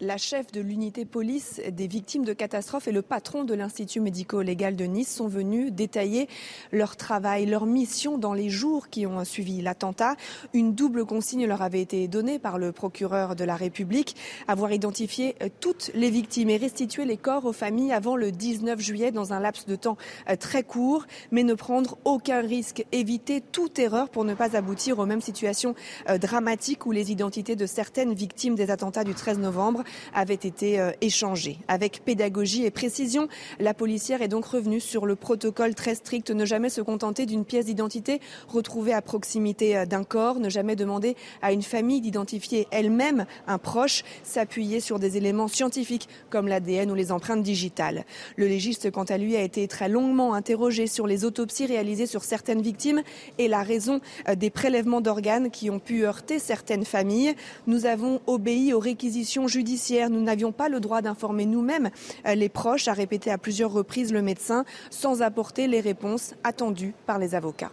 la 0.00 0.16
chef 0.16 0.50
de 0.52 0.60
l'unité 0.60 1.04
police 1.04 1.60
des 1.70 1.86
victimes 1.86 2.24
de 2.24 2.32
catastrophes 2.32 2.88
et 2.88 2.92
le 2.92 3.02
patron 3.02 3.44
de 3.44 3.52
l'Institut 3.54 4.00
médico-légal 4.00 4.74
de 4.74 4.84
Nice 4.84 5.14
sont 5.14 5.28
venus 5.28 5.72
détailler 5.72 6.28
leur 6.72 6.96
travail, 6.96 7.44
leur 7.44 7.66
mission 7.66 8.16
dans 8.16 8.32
les 8.32 8.48
jours 8.48 8.88
qui 8.88 9.06
ont 9.06 9.22
suivi 9.24 9.60
l'attentat. 9.60 10.16
Une 10.54 10.74
double 10.74 11.04
consigne 11.04 11.46
leur 11.46 11.60
avait 11.60 11.82
été 11.82 12.08
donnée 12.08 12.38
par 12.38 12.58
le 12.58 12.72
procureur 12.72 13.36
de 13.36 13.44
la 13.44 13.56
République, 13.56 14.16
avoir 14.48 14.72
identifié 14.72 15.36
toutes 15.60 15.90
les 15.94 16.10
victimes 16.10 16.48
et 16.48 16.56
restituer 16.56 17.04
les 17.04 17.18
corps 17.18 17.44
aux 17.44 17.52
familles 17.52 17.92
avant 17.92 18.16
le 18.16 18.32
19 18.32 18.80
juillet 18.80 19.12
dans 19.12 19.34
un 19.34 19.40
laps 19.40 19.66
de 19.66 19.76
temps 19.76 19.98
euh, 20.28 20.36
très 20.36 20.62
court, 20.62 21.06
mais 21.30 21.42
ne 21.42 21.54
prendre 21.54 21.98
aucun 22.04 22.40
risque, 22.40 22.86
éviter 22.92 23.40
toute 23.40 23.78
erreur 23.78 24.08
pour 24.08 24.24
ne 24.24 24.34
pas 24.34 24.56
aboutir 24.56 24.98
aux 24.98 25.06
mêmes 25.06 25.20
situations 25.20 25.74
euh, 26.08 26.16
dramatiques 26.16 26.86
où 26.86 26.92
les 26.92 27.12
identités 27.12 27.56
de 27.56 27.66
certaines 27.66 28.14
victimes 28.14 28.54
des 28.54 28.70
attentats 28.70 29.04
du 29.04 29.14
13 29.14 29.38
novembre 29.38 29.84
avait 30.14 30.34
été 30.34 30.80
euh, 30.80 30.90
échangé. 31.00 31.58
Avec 31.68 32.04
pédagogie 32.04 32.64
et 32.64 32.70
précision, 32.70 33.28
la 33.58 33.74
policière 33.74 34.22
est 34.22 34.28
donc 34.28 34.44
revenue 34.44 34.80
sur 34.80 35.06
le 35.06 35.16
protocole 35.16 35.74
très 35.74 35.94
strict, 35.94 36.30
ne 36.30 36.44
jamais 36.44 36.68
se 36.68 36.80
contenter 36.80 37.26
d'une 37.26 37.44
pièce 37.44 37.66
d'identité 37.66 38.20
retrouvée 38.48 38.92
à 38.92 39.02
proximité 39.02 39.76
euh, 39.76 39.86
d'un 39.86 40.04
corps, 40.04 40.40
ne 40.40 40.48
jamais 40.48 40.76
demander 40.76 41.16
à 41.42 41.52
une 41.52 41.62
famille 41.62 42.00
d'identifier 42.00 42.66
elle-même 42.70 43.26
un 43.46 43.58
proche, 43.58 44.04
s'appuyer 44.22 44.80
sur 44.80 44.98
des 44.98 45.16
éléments 45.16 45.48
scientifiques 45.48 46.08
comme 46.28 46.48
l'ADN 46.48 46.90
ou 46.90 46.94
les 46.94 47.12
empreintes 47.12 47.42
digitales. 47.42 48.04
Le 48.36 48.46
légiste, 48.46 48.90
quant 48.90 49.04
à 49.04 49.18
lui, 49.18 49.36
a 49.36 49.42
été 49.42 49.66
très 49.68 49.88
longuement 49.88 50.34
interrogé 50.34 50.86
sur 50.86 51.06
les 51.06 51.24
autopsies 51.24 51.66
réalisées 51.66 52.06
sur 52.06 52.24
certaines 52.24 52.62
victimes 52.62 53.02
et 53.38 53.48
la 53.48 53.62
raison 53.62 54.00
euh, 54.28 54.34
des 54.34 54.50
prélèvements 54.50 55.00
d'organes 55.00 55.50
qui 55.50 55.70
ont 55.70 55.78
pu 55.78 56.04
heurter 56.04 56.38
certaines 56.38 56.84
familles. 56.84 57.34
Nous 57.66 57.86
avons 57.86 58.20
obéi 58.26 58.72
aux 58.72 58.78
réquisitions 58.78 59.48
judiciaires 59.48 59.79
nous 60.10 60.22
n'avions 60.22 60.52
pas 60.52 60.68
le 60.68 60.80
droit 60.80 61.02
d'informer 61.02 61.46
nous-mêmes 61.46 61.90
euh, 62.26 62.34
les 62.34 62.48
proches, 62.48 62.88
a 62.88 62.92
répété 62.92 63.30
à 63.30 63.38
plusieurs 63.38 63.72
reprises 63.72 64.12
le 64.12 64.22
médecin, 64.22 64.64
sans 64.90 65.22
apporter 65.22 65.66
les 65.66 65.80
réponses 65.80 66.34
attendues 66.44 66.94
par 67.06 67.18
les 67.18 67.34
avocats. 67.34 67.72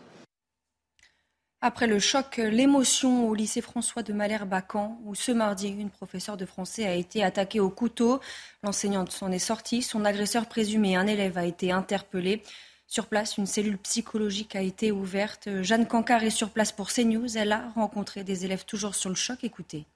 Après 1.59 1.87
le 1.87 1.97
choc, 1.97 2.37
l'émotion 2.37 3.27
au 3.27 3.33
lycée 3.33 3.61
François 3.61 4.03
de 4.03 4.13
Malherbe-Bacan, 4.13 4.99
où 5.05 5.15
ce 5.15 5.31
mardi, 5.31 5.69
une 5.69 5.89
professeure 5.89 6.37
de 6.37 6.45
français 6.45 6.85
a 6.85 6.93
été 6.93 7.23
attaquée 7.23 7.59
au 7.59 7.71
couteau. 7.71 8.19
L'enseignante 8.61 9.11
s'en 9.11 9.31
est 9.31 9.39
sortie. 9.39 9.81
Son 9.81 10.05
agresseur 10.05 10.45
présumé, 10.45 10.95
un 10.95 11.07
élève, 11.07 11.35
a 11.37 11.45
été 11.45 11.71
interpellé. 11.71 12.43
Sur 12.85 13.07
place, 13.07 13.37
une 13.37 13.47
cellule 13.47 13.79
psychologique 13.79 14.55
a 14.55 14.61
été 14.61 14.91
ouverte. 14.91 15.49
Jeanne 15.63 15.87
Cancard 15.87 16.23
est 16.23 16.29
sur 16.29 16.51
place 16.51 16.71
pour 16.71 16.89
CNews. 16.89 17.37
Elle 17.37 17.51
a 17.51 17.69
rencontré 17.69 18.23
des 18.23 18.45
élèves 18.45 18.65
toujours 18.65 18.93
sur 18.93 19.09
le 19.09 19.15
choc. 19.15 19.39
Écoutez. 19.43 19.87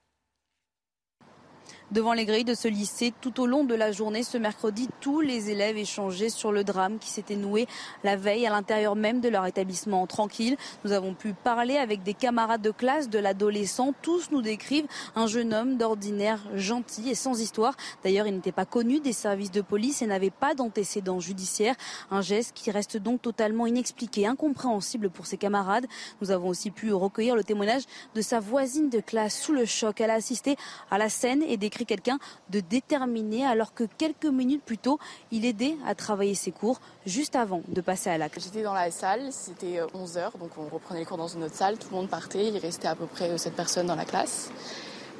Devant 1.91 2.13
les 2.13 2.23
grilles 2.23 2.45
de 2.45 2.53
ce 2.53 2.69
lycée, 2.69 3.13
tout 3.19 3.41
au 3.41 3.45
long 3.45 3.65
de 3.65 3.75
la 3.75 3.91
journée, 3.91 4.23
ce 4.23 4.37
mercredi, 4.37 4.87
tous 5.01 5.19
les 5.19 5.49
élèves 5.49 5.75
échangeaient 5.75 6.29
sur 6.29 6.53
le 6.53 6.63
drame 6.63 6.99
qui 6.99 7.09
s'était 7.09 7.35
noué 7.35 7.67
la 8.05 8.15
veille 8.15 8.47
à 8.47 8.49
l'intérieur 8.49 8.95
même 8.95 9.19
de 9.19 9.27
leur 9.27 9.45
établissement 9.45 10.07
tranquille. 10.07 10.55
Nous 10.85 10.93
avons 10.93 11.13
pu 11.13 11.33
parler 11.33 11.75
avec 11.75 12.01
des 12.01 12.13
camarades 12.13 12.61
de 12.61 12.71
classe 12.71 13.09
de 13.09 13.19
l'adolescent. 13.19 13.93
Tous 14.01 14.31
nous 14.31 14.41
décrivent 14.41 14.87
un 15.17 15.27
jeune 15.27 15.53
homme 15.53 15.75
d'ordinaire 15.75 16.39
gentil 16.55 17.09
et 17.09 17.15
sans 17.15 17.41
histoire. 17.41 17.75
D'ailleurs, 18.05 18.25
il 18.25 18.35
n'était 18.35 18.53
pas 18.53 18.63
connu 18.63 19.01
des 19.01 19.11
services 19.11 19.51
de 19.51 19.59
police 19.59 20.01
et 20.01 20.07
n'avait 20.07 20.29
pas 20.29 20.53
d'antécédents 20.53 21.19
judiciaires. 21.19 21.75
Un 22.09 22.21
geste 22.21 22.53
qui 22.55 22.71
reste 22.71 22.95
donc 22.95 23.21
totalement 23.21 23.67
inexpliqué, 23.67 24.25
incompréhensible 24.27 25.09
pour 25.09 25.25
ses 25.25 25.35
camarades. 25.35 25.87
Nous 26.21 26.31
avons 26.31 26.47
aussi 26.47 26.71
pu 26.71 26.93
recueillir 26.93 27.35
le 27.35 27.43
témoignage 27.43 27.83
de 28.15 28.21
sa 28.21 28.39
voisine 28.39 28.89
de 28.89 29.01
classe 29.01 29.37
sous 29.37 29.51
le 29.51 29.65
choc. 29.65 29.99
Elle 29.99 30.11
a 30.11 30.13
assisté 30.13 30.55
à 30.89 30.97
la 30.97 31.09
scène 31.09 31.43
et 31.43 31.57
décrit 31.57 31.80
quelqu'un 31.85 32.19
de 32.49 32.59
déterminé 32.59 33.45
alors 33.45 33.73
que 33.73 33.83
quelques 33.97 34.25
minutes 34.25 34.63
plus 34.63 34.77
tôt, 34.77 34.99
il 35.31 35.45
aidait 35.45 35.75
à 35.85 35.95
travailler 35.95 36.35
ses 36.35 36.51
cours 36.51 36.79
juste 37.05 37.35
avant 37.35 37.61
de 37.67 37.81
passer 37.81 38.09
à 38.09 38.17
l'acte. 38.17 38.39
J'étais 38.39 38.63
dans 38.63 38.73
la 38.73 38.91
salle, 38.91 39.31
c'était 39.31 39.79
11h, 39.93 40.17
euh, 40.17 40.39
donc 40.39 40.51
on 40.57 40.73
reprenait 40.73 41.01
les 41.01 41.05
cours 41.05 41.17
dans 41.17 41.27
une 41.27 41.43
autre 41.43 41.55
salle, 41.55 41.77
tout 41.77 41.87
le 41.91 41.95
monde 41.97 42.09
partait, 42.09 42.47
il 42.47 42.57
restait 42.57 42.87
à 42.87 42.95
peu 42.95 43.05
près 43.05 43.37
7 43.37 43.53
personnes 43.53 43.87
dans 43.87 43.95
la 43.95 44.05
classe. 44.05 44.51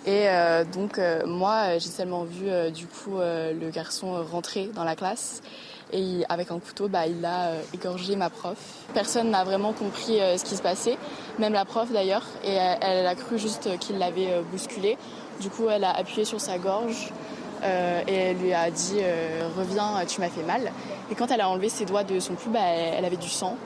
Et 0.06 0.30
euh, 0.30 0.64
donc 0.64 0.98
euh, 0.98 1.26
moi, 1.28 1.78
j'ai 1.78 1.90
seulement 1.90 2.24
vu 2.24 2.50
du 2.72 2.88
coup 2.88 3.18
le 3.20 3.70
garçon 3.70 4.24
rentrer 4.24 4.68
dans 4.74 4.84
la 4.84 4.96
classe 4.96 5.42
et 5.94 6.24
avec 6.30 6.52
un 6.52 6.60
couteau, 6.60 6.88
bah, 6.88 7.06
il 7.06 7.26
a 7.26 7.52
égorgé 7.74 8.16
ma 8.16 8.30
prof. 8.30 8.58
Personne 8.94 9.30
n'a 9.30 9.44
vraiment 9.44 9.74
compris 9.74 10.20
ce 10.38 10.44
qui 10.46 10.56
se 10.56 10.62
passait, 10.62 10.98
même 11.38 11.52
la 11.52 11.66
prof 11.66 11.92
d'ailleurs, 11.92 12.26
et 12.46 12.54
elle, 12.54 12.78
elle, 12.82 13.08
a 13.08 13.16
cru 13.16 13.38
juste 13.38 13.78
qu'il 13.80 13.98
l'avait 13.98 14.42
bousculé. 14.52 14.98
Du 15.42 15.50
coup, 15.50 15.70
elle 15.70 15.84
a 15.84 15.92
appuyé 15.92 16.24
sur 16.24 16.40
sa 16.40 16.60
gorge 16.60 17.12
euh, 17.64 18.02
et 18.08 18.14
elle 18.14 18.38
lui 18.38 18.54
a 18.54 18.70
dit 18.70 19.00
euh, 19.00 19.50
Reviens, 19.58 20.06
tu 20.08 20.22
m'as 20.22 20.30
fait 20.30 20.44
mal. 20.44 20.72
Et 21.12 21.16
quand 21.16 21.32
elle 21.32 21.42
a 21.42 21.50
enlevé 21.50 21.68
ses 21.68 21.86
doigts 21.86 22.04
de 22.04 22.20
son 22.20 22.36
cou, 22.36 22.50
bah, 22.50 22.60
elle 22.62 23.04
avait 23.04 23.18
du 23.18 23.30
sang. 23.30 23.58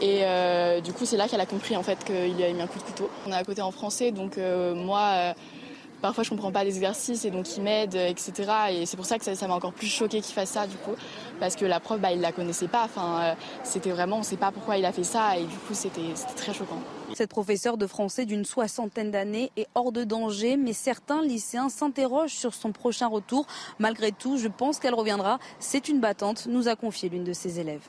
Et 0.00 0.22
euh, 0.22 0.80
du 0.80 0.92
coup, 0.92 1.06
c'est 1.06 1.16
là 1.16 1.28
qu'elle 1.28 1.40
a 1.40 1.46
compris 1.46 1.76
en 1.76 1.84
fait 1.84 2.02
qu'il 2.04 2.34
lui 2.34 2.42
avait 2.42 2.52
mis 2.52 2.60
un 2.60 2.66
coup 2.66 2.80
de 2.80 2.84
couteau. 2.84 3.08
On 3.26 3.30
est 3.30 3.36
à 3.36 3.44
côté 3.44 3.62
en 3.62 3.70
français, 3.70 4.10
donc 4.10 4.36
moi 4.74 5.34
parfois 6.00 6.24
je 6.24 6.30
comprends 6.30 6.50
pas 6.50 6.64
les 6.64 6.74
exercices 6.74 7.24
et 7.24 7.30
donc 7.30 7.56
il 7.56 7.62
m'aide, 7.62 7.94
etc. 7.94 8.32
Et 8.72 8.86
c'est 8.86 8.96
pour 8.96 9.06
ça 9.06 9.20
que 9.20 9.34
ça 9.34 9.46
m'a 9.46 9.54
encore 9.54 9.72
plus 9.72 9.86
choqué 9.86 10.20
qu'il 10.20 10.34
fasse 10.34 10.50
ça 10.50 10.66
du 10.66 10.76
coup, 10.76 10.96
parce 11.38 11.54
que 11.54 11.64
la 11.64 11.78
prof, 11.78 12.00
bah, 12.00 12.10
il 12.10 12.20
la 12.20 12.32
connaissait 12.32 12.66
pas. 12.66 12.82
Enfin, 12.84 13.36
c'était 13.62 13.90
vraiment, 13.90 14.18
on 14.18 14.22
sait 14.24 14.36
pas 14.36 14.50
pourquoi 14.50 14.76
il 14.76 14.84
a 14.84 14.90
fait 14.90 15.04
ça 15.04 15.36
et 15.38 15.44
du 15.44 15.56
coup 15.56 15.74
c'était 15.74 16.00
très 16.34 16.52
choquant. 16.52 16.82
Cette 17.14 17.30
professeure 17.30 17.76
de 17.76 17.86
français 17.86 18.24
d'une 18.24 18.44
soixantaine 18.44 19.10
d'années 19.10 19.50
est 19.56 19.68
hors 19.74 19.92
de 19.92 20.04
danger, 20.04 20.56
mais 20.56 20.72
certains 20.72 21.22
lycéens 21.22 21.68
s'interrogent 21.68 22.32
sur 22.32 22.54
son 22.54 22.72
prochain 22.72 23.06
retour. 23.06 23.46
Malgré 23.78 24.12
tout, 24.12 24.38
je 24.38 24.48
pense 24.48 24.78
qu'elle 24.78 24.94
reviendra. 24.94 25.38
C'est 25.58 25.88
une 25.88 26.00
battante, 26.00 26.46
nous 26.46 26.68
a 26.68 26.76
confié 26.76 27.08
l'une 27.08 27.24
de 27.24 27.32
ses 27.32 27.60
élèves. 27.60 27.88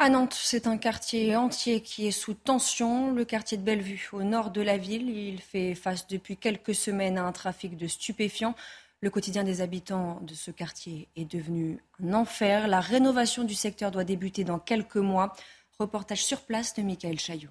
À 0.00 0.10
Nantes, 0.10 0.36
c'est 0.40 0.68
un 0.68 0.78
quartier 0.78 1.34
entier 1.34 1.80
qui 1.80 2.06
est 2.06 2.12
sous 2.12 2.34
tension, 2.34 3.10
le 3.10 3.24
quartier 3.24 3.58
de 3.58 3.64
Bellevue, 3.64 4.08
au 4.12 4.22
nord 4.22 4.52
de 4.52 4.60
la 4.60 4.76
ville. 4.76 5.10
Il 5.10 5.40
fait 5.40 5.74
face 5.74 6.06
depuis 6.06 6.36
quelques 6.36 6.76
semaines 6.76 7.18
à 7.18 7.24
un 7.24 7.32
trafic 7.32 7.76
de 7.76 7.88
stupéfiants. 7.88 8.54
Le 9.00 9.10
quotidien 9.10 9.42
des 9.42 9.60
habitants 9.60 10.20
de 10.22 10.34
ce 10.34 10.52
quartier 10.52 11.08
est 11.16 11.24
devenu 11.24 11.78
un 12.02 12.14
enfer. 12.14 12.68
La 12.68 12.80
rénovation 12.80 13.42
du 13.42 13.54
secteur 13.54 13.90
doit 13.90 14.04
débuter 14.04 14.44
dans 14.44 14.60
quelques 14.60 14.96
mois. 14.96 15.34
Reportage 15.80 16.24
sur 16.24 16.40
place 16.40 16.74
de 16.74 16.82
Michael 16.82 17.20
Chaillot. 17.20 17.50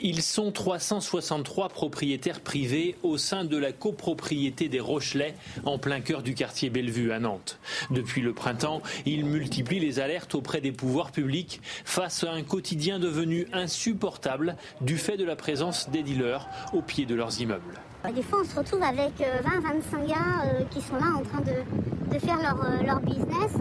Ils 0.00 0.20
sont 0.20 0.50
363 0.50 1.68
propriétaires 1.68 2.40
privés 2.40 2.96
au 3.04 3.18
sein 3.18 3.44
de 3.44 3.56
la 3.56 3.70
copropriété 3.70 4.68
des 4.68 4.80
Rochelais, 4.80 5.36
en 5.64 5.78
plein 5.78 6.00
cœur 6.00 6.24
du 6.24 6.34
quartier 6.34 6.70
Bellevue 6.70 7.12
à 7.12 7.20
Nantes. 7.20 7.60
Depuis 7.92 8.20
le 8.20 8.34
printemps, 8.34 8.82
ils 9.06 9.24
multiplient 9.24 9.78
les 9.78 10.00
alertes 10.00 10.34
auprès 10.34 10.60
des 10.60 10.72
pouvoirs 10.72 11.12
publics 11.12 11.60
face 11.84 12.24
à 12.24 12.32
un 12.32 12.42
quotidien 12.42 12.98
devenu 12.98 13.46
insupportable 13.52 14.56
du 14.80 14.98
fait 14.98 15.16
de 15.16 15.24
la 15.24 15.36
présence 15.36 15.88
des 15.90 16.02
dealers 16.02 16.48
au 16.72 16.82
pied 16.82 17.06
de 17.06 17.14
leurs 17.14 17.40
immeubles. 17.40 17.78
Des 18.12 18.22
fois, 18.24 18.40
on 18.42 18.44
se 18.44 18.56
retrouve 18.56 18.82
avec 18.82 19.20
20-25 19.20 19.22
euh, 19.22 20.06
gars 20.08 20.16
euh, 20.46 20.64
qui 20.64 20.80
sont 20.80 20.96
là 20.96 21.14
en 21.16 21.22
train 21.22 21.42
de, 21.42 22.18
faire 22.18 22.42
leur, 22.42 22.60
euh, 22.60 22.82
leur 22.82 23.00
business 23.00 23.52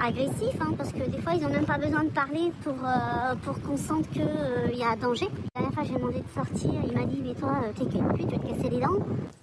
agressif, 0.00 0.54
hein, 0.60 0.74
parce 0.76 0.92
que 0.92 1.08
des 1.08 1.18
fois, 1.18 1.34
ils 1.34 1.42
n'ont 1.42 1.50
même 1.50 1.64
pas 1.64 1.78
besoin 1.78 2.04
de 2.04 2.10
parler 2.10 2.52
pour, 2.62 2.74
euh, 2.74 3.34
pour 3.42 3.60
qu'on 3.62 3.76
sente 3.76 4.08
qu'il 4.10 4.22
euh, 4.22 4.72
y 4.72 4.82
a 4.82 4.96
danger. 4.96 5.26
La 5.54 5.62
dernière 5.62 5.74
fois, 5.74 5.84
j'ai 5.84 5.94
demandé 5.94 6.20
de 6.20 6.34
sortir, 6.34 6.70
il 6.86 6.92
m'a 6.92 7.04
dit, 7.04 7.20
mais 7.22 7.34
toi, 7.34 7.56
euh, 7.64 7.72
t'es 7.74 7.84
pute, 7.84 8.28
tu 8.28 8.36
vas 8.36 8.38
te 8.38 8.48
casser 8.48 8.70
les 8.70 8.80
dents. 8.80 8.98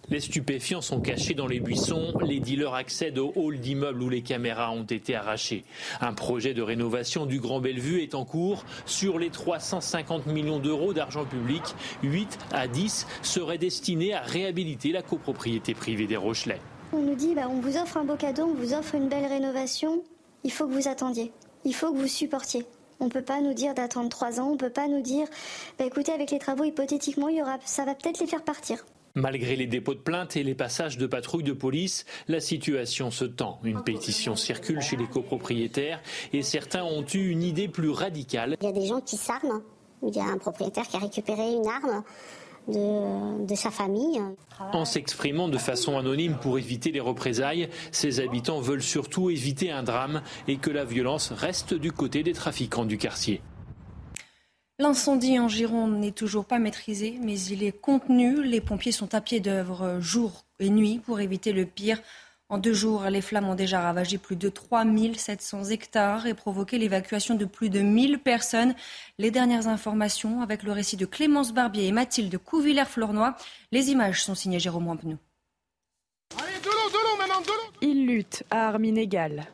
Les 0.10 0.19
stupéfiants 0.19 0.81
sont 0.81 1.00
cachés 1.00 1.33
dans 1.33 1.48
les 1.48 1.60
buissons, 1.60 2.13
les 2.22 2.39
dealers 2.39 2.74
accèdent 2.74 3.17
au 3.17 3.31
hall 3.36 3.60
d'immeubles 3.60 4.03
où 4.03 4.10
les 4.10 4.22
caméras 4.22 4.72
ont 4.72 4.83
été 4.83 5.15
arrachées. 5.15 5.63
Un 6.01 6.13
projet 6.13 6.53
de 6.53 6.62
rénovation 6.62 7.25
du 7.25 7.39
Grand 7.39 7.60
Bellevue 7.60 8.01
est 8.01 8.13
en 8.13 8.25
cours. 8.25 8.65
Sur 8.86 9.17
les 9.17 9.29
350 9.29 10.27
millions 10.27 10.60
d'euros 10.60 10.93
d'argent 10.93 11.25
public, 11.25 11.63
8 12.03 12.38
à 12.51 12.67
10 12.67 13.07
seraient 13.22 13.57
destinés 13.57 14.13
à 14.13 14.22
réhabiliter 14.22 14.91
la 14.91 15.01
copropriété 15.01 15.74
privée 15.74 16.05
des 16.05 16.17
Rochelais. 16.17 16.60
On 16.91 17.01
nous 17.01 17.15
dit, 17.15 17.33
bah, 17.33 17.48
on 17.50 17.60
vous 17.60 17.77
offre 17.77 17.98
un 17.98 18.03
beau 18.03 18.15
cadeau, 18.15 18.43
on 18.43 18.53
vous 18.53 18.74
offre 18.74 18.93
une 18.93 19.10
belle 19.10 19.25
rénovation, 19.25 20.03
il 20.43 20.51
faut 20.51 20.67
que 20.67 20.73
vous 20.73 20.88
attendiez. 20.88 21.31
Il 21.65 21.73
faut 21.73 21.91
que 21.93 21.97
vous 21.97 22.07
supportiez. 22.07 22.65
On 23.00 23.05
ne 23.05 23.09
peut 23.09 23.21
pas 23.21 23.41
nous 23.41 23.53
dire 23.53 23.73
d'attendre 23.73 24.09
trois 24.09 24.39
ans. 24.39 24.50
On 24.50 24.53
ne 24.53 24.57
peut 24.57 24.69
pas 24.69 24.88
nous 24.88 25.01
dire, 25.01 25.27
bah, 25.77 25.85
écoutez, 25.85 26.12
avec 26.12 26.31
les 26.31 26.39
travaux, 26.39 26.63
hypothétiquement, 26.63 27.29
il 27.29 27.38
y 27.38 27.41
aura, 27.41 27.57
ça 27.65 27.85
va 27.85 27.95
peut-être 27.95 28.19
les 28.19 28.27
faire 28.27 28.43
partir. 28.43 28.85
Malgré 29.15 29.55
les 29.55 29.67
dépôts 29.67 29.93
de 29.93 30.00
plainte 30.00 30.35
et 30.38 30.43
les 30.43 30.55
passages 30.55 30.97
de 30.97 31.05
patrouilles 31.05 31.43
de 31.43 31.53
police, 31.53 32.05
la 32.27 32.39
situation 32.39 33.12
se 33.12 33.25
tend. 33.25 33.59
Une 33.63 33.83
pétition 33.83 34.35
circule 34.35 34.81
chez 34.81 34.95
les 34.95 35.05
copropriétaires 35.05 36.01
et 36.33 36.41
certains 36.41 36.83
ont 36.83 37.05
eu 37.13 37.29
une 37.29 37.43
idée 37.43 37.67
plus 37.67 37.91
radicale. 37.91 38.57
Il 38.62 38.65
y 38.65 38.69
a 38.69 38.71
des 38.71 38.88
gens 38.88 39.01
qui 39.01 39.17
s'arment. 39.17 39.62
Il 40.01 40.15
y 40.15 40.19
a 40.19 40.25
un 40.25 40.38
propriétaire 40.38 40.88
qui 40.88 40.97
a 40.97 41.00
récupéré 41.00 41.53
une 41.53 41.67
arme 41.67 42.03
de, 42.67 43.55
sa 43.55 43.72
famille. 43.72 44.22
En 44.60 44.86
s'exprimant 44.86 45.48
de 45.48 45.58
façon 45.58 45.98
anonyme 45.98 46.38
pour 46.41 46.58
éviter 46.58 46.91
les 46.91 47.00
représailles, 47.00 47.70
ces 47.91 48.20
habitants 48.20 48.60
veulent 48.60 48.84
surtout 48.84 49.29
éviter 49.29 49.72
un 49.72 49.84
drame 49.84 50.22
et 50.48 50.58
que 50.58 50.70
la 50.70 50.86
violence 50.86 51.32
reste 51.32 51.74
du 51.74 51.91
côté 51.91 52.24
des 52.24 52.34
trafiquants 52.34 52.86
du 52.86 52.98
quartier. 52.98 53.41
L'incendie 54.79 55.39
en 55.39 55.48
Gironde 55.48 56.00
n'est 56.00 56.12
toujours 56.12 56.46
pas 56.46 56.58
maîtrisé, 56.58 57.20
mais 57.22 57.39
il 57.39 57.63
est 57.63 57.72
contenu. 57.72 58.43
Les 58.43 58.60
pompiers 58.60 58.91
sont 58.91 59.13
à 59.13 59.22
pied 59.22 59.39
d'œuvre 59.39 60.00
jour 60.00 60.46
et 60.60 60.70
nuit 60.70 61.00
pour 61.00 61.20
éviter 61.20 61.51
le 61.51 61.65
pire. 61.65 62.00
En 62.53 62.60
deux 62.60 62.74
jours, 62.74 63.05
les 63.05 63.22
flammes 63.22 63.50
ont 63.50 63.55
déjà 63.55 63.81
ravagé 63.81 64.19
plus 64.19 64.36
de 64.36 64.48
3700 64.48 65.72
hectares 65.72 66.27
et 66.27 66.36
provoqué 66.36 66.77
l'évacuation 66.77 67.33
de 67.33 67.45
plus 67.45 67.72
de 67.72 67.79
1000 67.79 68.19
personnes. 68.19 68.75
Les 69.17 69.31
dernières 69.31 69.67
informations 69.67 70.39
avec 70.39 70.62
le 70.62 70.72
récit 70.72 70.95
de 70.95 71.07
Clémence 71.07 71.51
Barbier 71.51 71.88
et 71.88 71.91
Mathilde 71.91 72.38
Couvillère-Flornois. 72.38 73.36
Les 73.72 73.89
images 73.89 74.24
sont 74.24 74.36
signées 74.36 74.60
Jérôme 74.60 74.88
Rampenou. 74.88 75.17
Ils 77.81 78.05
luttent 78.05 78.43
à 78.51 78.67
armes 78.67 78.86
inégales. 78.86 79.48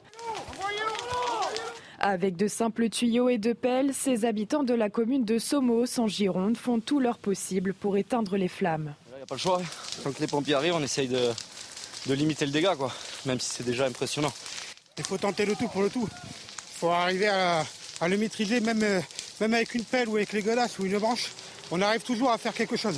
Avec 1.99 2.35
de 2.35 2.49
simples 2.49 2.89
tuyaux 2.89 3.29
et 3.29 3.37
de 3.37 3.53
pelles, 3.53 3.93
ces 3.93 4.25
habitants 4.25 4.63
de 4.63 4.73
la 4.73 4.89
commune 4.89 5.23
de 5.23 5.37
Somos 5.37 6.01
en 6.01 6.07
Gironde 6.07 6.57
font 6.57 6.81
tout 6.81 6.99
leur 6.99 7.17
possible 7.17 7.73
pour 7.73 7.95
éteindre 7.95 8.35
les 8.35 8.49
flammes. 8.49 8.93
Il 9.13 9.15
n'y 9.15 9.23
a 9.23 9.25
pas 9.25 9.35
le 9.35 9.39
choix. 9.39 9.61
Quand 10.03 10.19
les 10.19 10.27
pompiers 10.27 10.55
arrivent, 10.55 10.75
on 10.75 10.83
essaye 10.83 11.07
de, 11.07 11.29
de 12.07 12.13
limiter 12.13 12.45
le 12.45 12.51
dégât, 12.51 12.75
quoi, 12.75 12.91
même 13.25 13.39
si 13.39 13.49
c'est 13.49 13.65
déjà 13.65 13.85
impressionnant. 13.85 14.31
Il 14.97 15.03
faut 15.03 15.17
tenter 15.17 15.45
le 15.45 15.55
tout 15.55 15.67
pour 15.67 15.81
le 15.81 15.89
tout. 15.89 16.07
Il 16.11 16.79
faut 16.79 16.89
arriver 16.89 17.27
à, 17.27 17.63
le 18.07 18.17
maîtriser, 18.17 18.59
même, 18.59 18.83
euh, 18.83 19.01
même 19.41 19.53
avec 19.53 19.75
une 19.75 19.83
pelle 19.83 20.09
ou 20.09 20.15
avec 20.15 20.33
les 20.33 20.41
godasses 20.41 20.79
ou 20.79 20.85
une 20.85 20.97
branche. 20.97 21.31
On 21.71 21.81
arrive 21.81 22.01
toujours 22.01 22.31
à 22.31 22.37
faire 22.37 22.53
quelque 22.53 22.77
chose. 22.77 22.97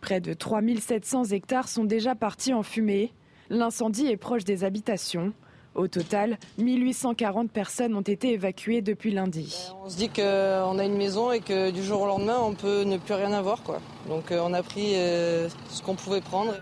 Près 0.00 0.20
de 0.20 0.34
3700 0.34 1.24
hectares 1.30 1.68
sont 1.68 1.84
déjà 1.84 2.14
partis 2.14 2.52
en 2.52 2.62
fumée. 2.62 3.12
L'incendie 3.48 4.06
est 4.06 4.16
proche 4.16 4.44
des 4.44 4.64
habitations. 4.64 5.32
Au 5.74 5.88
total, 5.88 6.38
1840 6.58 7.50
personnes 7.50 7.96
ont 7.96 8.00
été 8.00 8.34
évacuées 8.34 8.80
depuis 8.80 9.10
lundi. 9.10 9.56
On 9.84 9.90
se 9.90 9.96
dit 9.96 10.08
qu'on 10.08 10.78
a 10.78 10.84
une 10.84 10.96
maison 10.96 11.32
et 11.32 11.40
que 11.40 11.70
du 11.70 11.82
jour 11.82 12.02
au 12.02 12.06
lendemain, 12.06 12.38
on 12.40 12.54
peut 12.54 12.82
ne 12.82 12.96
plus 12.96 13.14
rien 13.14 13.32
avoir. 13.32 13.62
Quoi. 13.62 13.80
Donc 14.08 14.30
euh, 14.30 14.38
on 14.44 14.52
a 14.52 14.62
pris 14.62 14.92
euh, 14.94 15.48
ce 15.70 15.82
qu'on 15.82 15.96
pouvait 15.96 16.20
prendre. 16.20 16.54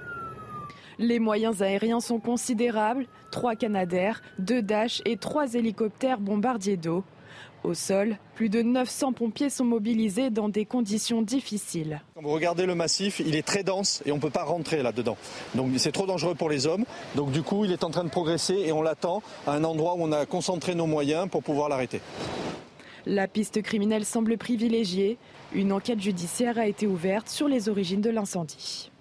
Les 1.02 1.18
moyens 1.18 1.62
aériens 1.62 1.98
sont 1.98 2.20
considérables. 2.20 3.06
Trois 3.32 3.56
Canadair, 3.56 4.22
deux 4.38 4.62
Dash 4.62 5.02
et 5.04 5.16
trois 5.16 5.54
hélicoptères 5.54 6.20
bombardiers 6.20 6.76
d'eau. 6.76 7.02
Au 7.64 7.74
sol, 7.74 8.18
plus 8.36 8.48
de 8.48 8.62
900 8.62 9.12
pompiers 9.12 9.50
sont 9.50 9.64
mobilisés 9.64 10.30
dans 10.30 10.48
des 10.48 10.64
conditions 10.64 11.20
difficiles. 11.20 12.02
Quand 12.14 12.22
vous 12.22 12.30
regardez 12.30 12.66
le 12.66 12.76
massif, 12.76 13.18
il 13.18 13.34
est 13.34 13.44
très 13.44 13.64
dense 13.64 14.00
et 14.06 14.12
on 14.12 14.16
ne 14.16 14.20
peut 14.20 14.30
pas 14.30 14.44
rentrer 14.44 14.80
là-dedans. 14.80 15.16
Donc 15.56 15.72
c'est 15.78 15.90
trop 15.90 16.06
dangereux 16.06 16.36
pour 16.36 16.48
les 16.48 16.68
hommes. 16.68 16.84
Donc 17.16 17.32
du 17.32 17.42
coup, 17.42 17.64
il 17.64 17.72
est 17.72 17.82
en 17.82 17.90
train 17.90 18.04
de 18.04 18.08
progresser 18.08 18.54
et 18.54 18.70
on 18.70 18.80
l'attend 18.80 19.24
à 19.48 19.54
un 19.54 19.64
endroit 19.64 19.94
où 19.94 20.02
on 20.02 20.12
a 20.12 20.24
concentré 20.24 20.76
nos 20.76 20.86
moyens 20.86 21.28
pour 21.28 21.42
pouvoir 21.42 21.68
l'arrêter. 21.68 22.00
La 23.06 23.26
piste 23.26 23.60
criminelle 23.62 24.04
semble 24.04 24.38
privilégiée. 24.38 25.18
Une 25.52 25.72
enquête 25.72 26.00
judiciaire 26.00 26.58
a 26.58 26.68
été 26.68 26.86
ouverte 26.86 27.28
sur 27.28 27.48
les 27.48 27.68
origines 27.68 28.00
de 28.00 28.10
l'incendie. 28.10 28.91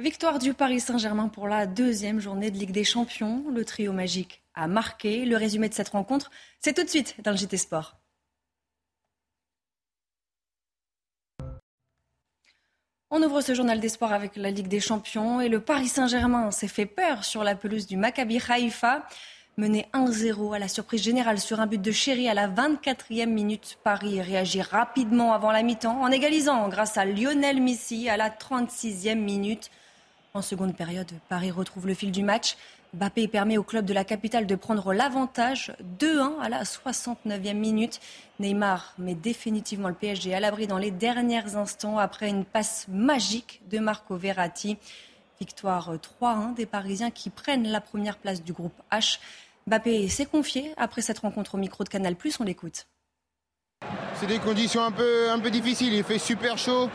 Victoire 0.00 0.40
du 0.40 0.54
Paris 0.54 0.80
Saint-Germain 0.80 1.28
pour 1.28 1.46
la 1.46 1.66
deuxième 1.66 2.18
journée 2.18 2.50
de 2.50 2.58
Ligue 2.58 2.72
des 2.72 2.82
Champions. 2.82 3.44
Le 3.48 3.64
trio 3.64 3.92
magique 3.92 4.42
a 4.52 4.66
marqué. 4.66 5.24
Le 5.24 5.36
résumé 5.36 5.68
de 5.68 5.74
cette 5.74 5.90
rencontre, 5.90 6.32
c'est 6.60 6.72
tout 6.72 6.82
de 6.82 6.88
suite 6.88 7.14
dans 7.22 7.30
le 7.30 7.36
JT 7.36 7.56
Sport. 7.56 7.96
On 13.08 13.22
ouvre 13.22 13.40
ce 13.40 13.54
journal 13.54 13.78
des 13.78 13.88
sports 13.88 14.12
avec 14.12 14.34
la 14.34 14.50
Ligue 14.50 14.66
des 14.66 14.80
Champions 14.80 15.40
et 15.40 15.48
le 15.48 15.60
Paris 15.60 15.86
Saint-Germain 15.86 16.50
s'est 16.50 16.66
fait 16.66 16.86
peur 16.86 17.24
sur 17.24 17.44
la 17.44 17.54
pelouse 17.54 17.86
du 17.86 17.96
Maccabi 17.96 18.40
Haïfa. 18.48 19.06
Mené 19.56 19.86
1-0 19.92 20.56
à 20.56 20.58
la 20.58 20.66
surprise 20.66 21.04
générale 21.04 21.38
sur 21.38 21.60
un 21.60 21.66
but 21.66 21.80
de 21.80 21.92
Chéri 21.92 22.28
à 22.28 22.34
la 22.34 22.48
24e 22.48 23.26
minute, 23.26 23.78
Paris 23.84 24.20
réagit 24.20 24.62
rapidement 24.62 25.32
avant 25.32 25.52
la 25.52 25.62
mi-temps 25.62 26.02
en 26.02 26.10
égalisant 26.10 26.68
grâce 26.68 26.98
à 26.98 27.04
Lionel 27.04 27.62
Messi 27.62 28.08
à 28.08 28.16
la 28.16 28.30
36e 28.30 29.14
minute. 29.14 29.70
En 30.36 30.42
seconde 30.42 30.74
période, 30.74 31.12
Paris 31.28 31.52
retrouve 31.52 31.86
le 31.86 31.94
fil 31.94 32.10
du 32.10 32.24
match. 32.24 32.56
Bappé 32.92 33.28
permet 33.28 33.56
au 33.56 33.62
club 33.62 33.84
de 33.84 33.94
la 33.94 34.02
capitale 34.02 34.48
de 34.48 34.56
prendre 34.56 34.92
l'avantage 34.92 35.72
2-1 36.00 36.40
à 36.40 36.48
la 36.48 36.64
69e 36.64 37.54
minute. 37.54 38.00
Neymar 38.40 38.94
met 38.98 39.14
définitivement 39.14 39.86
le 39.86 39.94
PSG 39.94 40.34
à 40.34 40.40
l'abri 40.40 40.66
dans 40.66 40.78
les 40.78 40.90
derniers 40.90 41.54
instants 41.54 41.98
après 41.98 42.28
une 42.28 42.44
passe 42.44 42.86
magique 42.88 43.62
de 43.70 43.78
Marco 43.78 44.16
Verratti. 44.16 44.76
Victoire 45.38 45.94
3-1 46.20 46.54
des 46.54 46.66
Parisiens 46.66 47.12
qui 47.12 47.30
prennent 47.30 47.68
la 47.68 47.80
première 47.80 48.18
place 48.18 48.42
du 48.42 48.52
groupe 48.52 48.74
H. 48.90 49.20
Bappé 49.68 50.08
s'est 50.08 50.26
confié 50.26 50.72
après 50.76 51.00
cette 51.00 51.20
rencontre 51.20 51.54
au 51.54 51.58
micro 51.58 51.84
de 51.84 51.88
Canal+, 51.88 52.16
on 52.40 52.44
l'écoute. 52.44 52.88
C'est 54.14 54.26
des 54.26 54.40
conditions 54.40 54.82
un 54.82 54.90
peu, 54.90 55.30
un 55.30 55.38
peu 55.38 55.52
difficiles, 55.52 55.94
il 55.94 56.02
fait 56.02 56.18
super 56.18 56.58
chaud, 56.58 56.90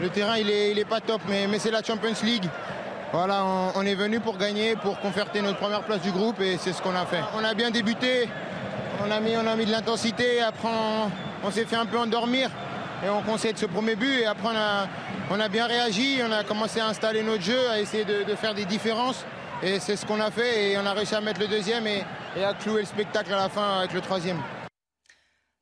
le 0.00 0.08
terrain 0.08 0.38
il 0.38 0.46
n'est 0.46 0.70
il 0.70 0.78
est 0.78 0.86
pas 0.86 1.02
top, 1.02 1.20
mais, 1.28 1.46
mais 1.48 1.58
c'est 1.58 1.70
la 1.70 1.82
Champions 1.82 2.14
League. 2.22 2.48
Voilà, 3.10 3.42
on, 3.74 3.86
est 3.86 3.94
venu 3.94 4.20
pour 4.20 4.36
gagner, 4.36 4.76
pour 4.76 5.00
conforter 5.00 5.40
notre 5.40 5.58
première 5.58 5.82
place 5.82 6.02
du 6.02 6.12
groupe 6.12 6.40
et 6.42 6.58
c'est 6.58 6.74
ce 6.74 6.82
qu'on 6.82 6.94
a 6.94 7.06
fait. 7.06 7.22
On 7.34 7.42
a 7.42 7.54
bien 7.54 7.70
débuté, 7.70 8.28
on 9.02 9.10
a 9.10 9.18
mis, 9.20 9.64
de 9.64 9.72
l'intensité, 9.72 10.42
après 10.42 10.68
on, 11.42 11.50
s'est 11.50 11.64
fait 11.64 11.76
un 11.76 11.86
peu 11.86 11.98
endormir 11.98 12.50
et 13.02 13.08
on 13.08 13.22
concède 13.22 13.56
ce 13.56 13.64
premier 13.64 13.96
but 13.96 14.20
et 14.20 14.26
après 14.26 14.48
on 15.30 15.40
a, 15.40 15.48
bien 15.48 15.66
réagi, 15.66 16.20
on 16.22 16.30
a 16.30 16.44
commencé 16.44 16.80
à 16.80 16.88
installer 16.88 17.22
notre 17.22 17.42
jeu, 17.42 17.70
à 17.70 17.80
essayer 17.80 18.04
de, 18.04 18.34
faire 18.34 18.52
des 18.52 18.66
différences 18.66 19.24
et 19.62 19.80
c'est 19.80 19.96
ce 19.96 20.04
qu'on 20.04 20.20
a 20.20 20.30
fait 20.30 20.72
et 20.72 20.78
on 20.78 20.84
a 20.84 20.92
réussi 20.92 21.14
à 21.14 21.22
mettre 21.22 21.40
le 21.40 21.48
deuxième 21.48 21.86
et 21.86 22.04
à 22.44 22.52
clouer 22.52 22.82
le 22.82 22.86
spectacle 22.86 23.32
à 23.32 23.36
la 23.36 23.48
fin 23.48 23.78
avec 23.78 23.94
le 23.94 24.02
troisième. 24.02 24.38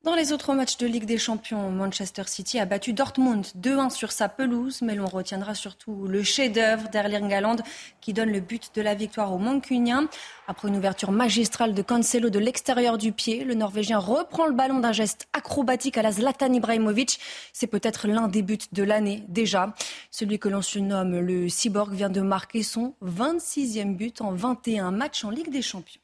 Dans 0.03 0.15
les 0.15 0.31
autres 0.31 0.53
matchs 0.53 0.77
de 0.77 0.87
Ligue 0.87 1.03
des 1.03 1.17
Champions, 1.17 1.69
Manchester 1.69 2.23
City 2.27 2.59
a 2.59 2.65
battu 2.65 2.93
Dortmund 2.93 3.45
2-1 3.59 3.89
sur 3.89 4.13
sa 4.13 4.29
pelouse, 4.29 4.81
mais 4.81 4.95
l'on 4.95 5.07
retiendra 5.07 5.53
surtout 5.53 6.07
le 6.07 6.23
chef-d'œuvre 6.23 6.87
d'Erling 6.87 7.33
Haaland 7.33 7.57
qui 7.99 8.13
donne 8.13 8.31
le 8.31 8.39
but 8.39 8.71
de 8.73 8.81
la 8.81 8.95
victoire 8.95 9.33
aux 9.33 9.37
Mancuniens. 9.37 10.07
Après 10.47 10.69
une 10.69 10.77
ouverture 10.77 11.11
magistrale 11.11 11.73
de 11.73 11.81
Cancelo 11.81 12.29
de 12.29 12.39
l'extérieur 12.39 12.97
du 12.97 13.11
pied, 13.11 13.43
le 13.43 13.53
Norvégien 13.53 13.97
reprend 13.97 14.45
le 14.45 14.53
ballon 14.53 14.79
d'un 14.79 14.93
geste 14.93 15.27
acrobatique 15.33 15.97
à 15.97 16.03
la 16.03 16.13
Zlatan 16.13 16.53
Ibrahimovic. 16.53 17.19
C'est 17.51 17.67
peut-être 17.67 18.07
l'un 18.07 18.29
des 18.29 18.43
buts 18.43 18.59
de 18.71 18.83
l'année 18.83 19.25
déjà. 19.27 19.73
Celui 20.11 20.39
que 20.39 20.47
l'on 20.47 20.61
surnomme 20.61 21.19
le 21.19 21.49
Cyborg 21.49 21.91
vient 21.93 22.09
de 22.09 22.21
marquer 22.21 22.63
son 22.63 22.95
26e 23.03 23.95
but 23.95 24.21
en 24.21 24.31
21 24.31 24.91
matchs 24.91 25.25
en 25.25 25.31
Ligue 25.31 25.51
des 25.51 25.61
Champions. 25.61 25.99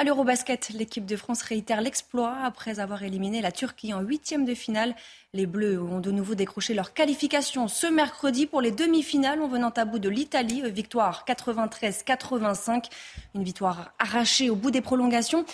À 0.00 0.04
l'Eurobasket, 0.04 0.70
l'équipe 0.70 1.04
de 1.04 1.14
France 1.14 1.42
réitère 1.42 1.82
l'exploit 1.82 2.34
après 2.42 2.80
avoir 2.80 3.02
éliminé 3.02 3.42
la 3.42 3.52
Turquie 3.52 3.92
en 3.92 4.00
huitième 4.00 4.46
de 4.46 4.54
finale. 4.54 4.94
Les 5.34 5.44
Bleus 5.44 5.78
ont 5.78 6.00
de 6.00 6.10
nouveau 6.10 6.34
décroché 6.34 6.72
leur 6.72 6.94
qualification 6.94 7.68
ce 7.68 7.86
mercredi 7.86 8.46
pour 8.46 8.62
les 8.62 8.70
demi-finales 8.70 9.42
en 9.42 9.46
venant 9.46 9.68
à 9.68 9.84
bout 9.84 9.98
de 9.98 10.08
l'Italie. 10.08 10.62
Victoire 10.70 11.26
93-85. 11.28 12.86
Une 13.34 13.44
victoire 13.44 13.92
arrachée 13.98 14.48
au 14.48 14.56
bout 14.56 14.70
des 14.70 14.80
prolongations. 14.80 15.44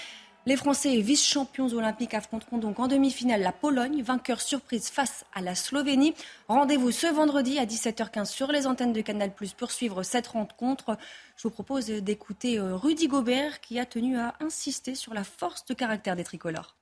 Les 0.49 0.55
Français 0.55 1.01
vice-champions 1.01 1.73
olympiques 1.73 2.15
affronteront 2.15 2.59
donc 2.59 2.79
en 2.79 2.87
demi-finale 2.87 3.41
la 3.41 3.51
Pologne, 3.51 4.05
vainqueur 4.05 4.41
surprise 4.41 4.89
face 4.91 5.25
à 5.35 5.41
la 5.41 5.57
Slovénie. 5.57 6.15
Rendez-vous 6.47 6.93
ce 6.93 7.09
vendredi 7.13 7.59
à 7.59 7.65
17h15 7.65 8.27
sur 8.27 8.53
les 8.53 8.69
antennes 8.69 8.93
de 8.93 9.01
Canal 9.01 9.35
Plus 9.35 9.55
pour 9.55 9.73
suivre 9.73 10.05
cette 10.05 10.29
rencontre. 10.29 10.97
Je 11.37 11.43
vous 11.43 11.51
propose 11.51 11.89
d'écouter 11.89 12.61
euh, 12.61 12.77
Rudy 12.77 13.09
Gobert 13.09 13.61
qui 13.61 13.81
a 13.81 13.85
tenu 13.85 14.21
à 14.21 14.35
insister 14.39 14.95
sur 14.95 15.15
la 15.15 15.25
force 15.25 15.65
de 15.65 15.75
caractère 15.75 16.15
des 16.15 16.23
tricolores. 16.23 16.77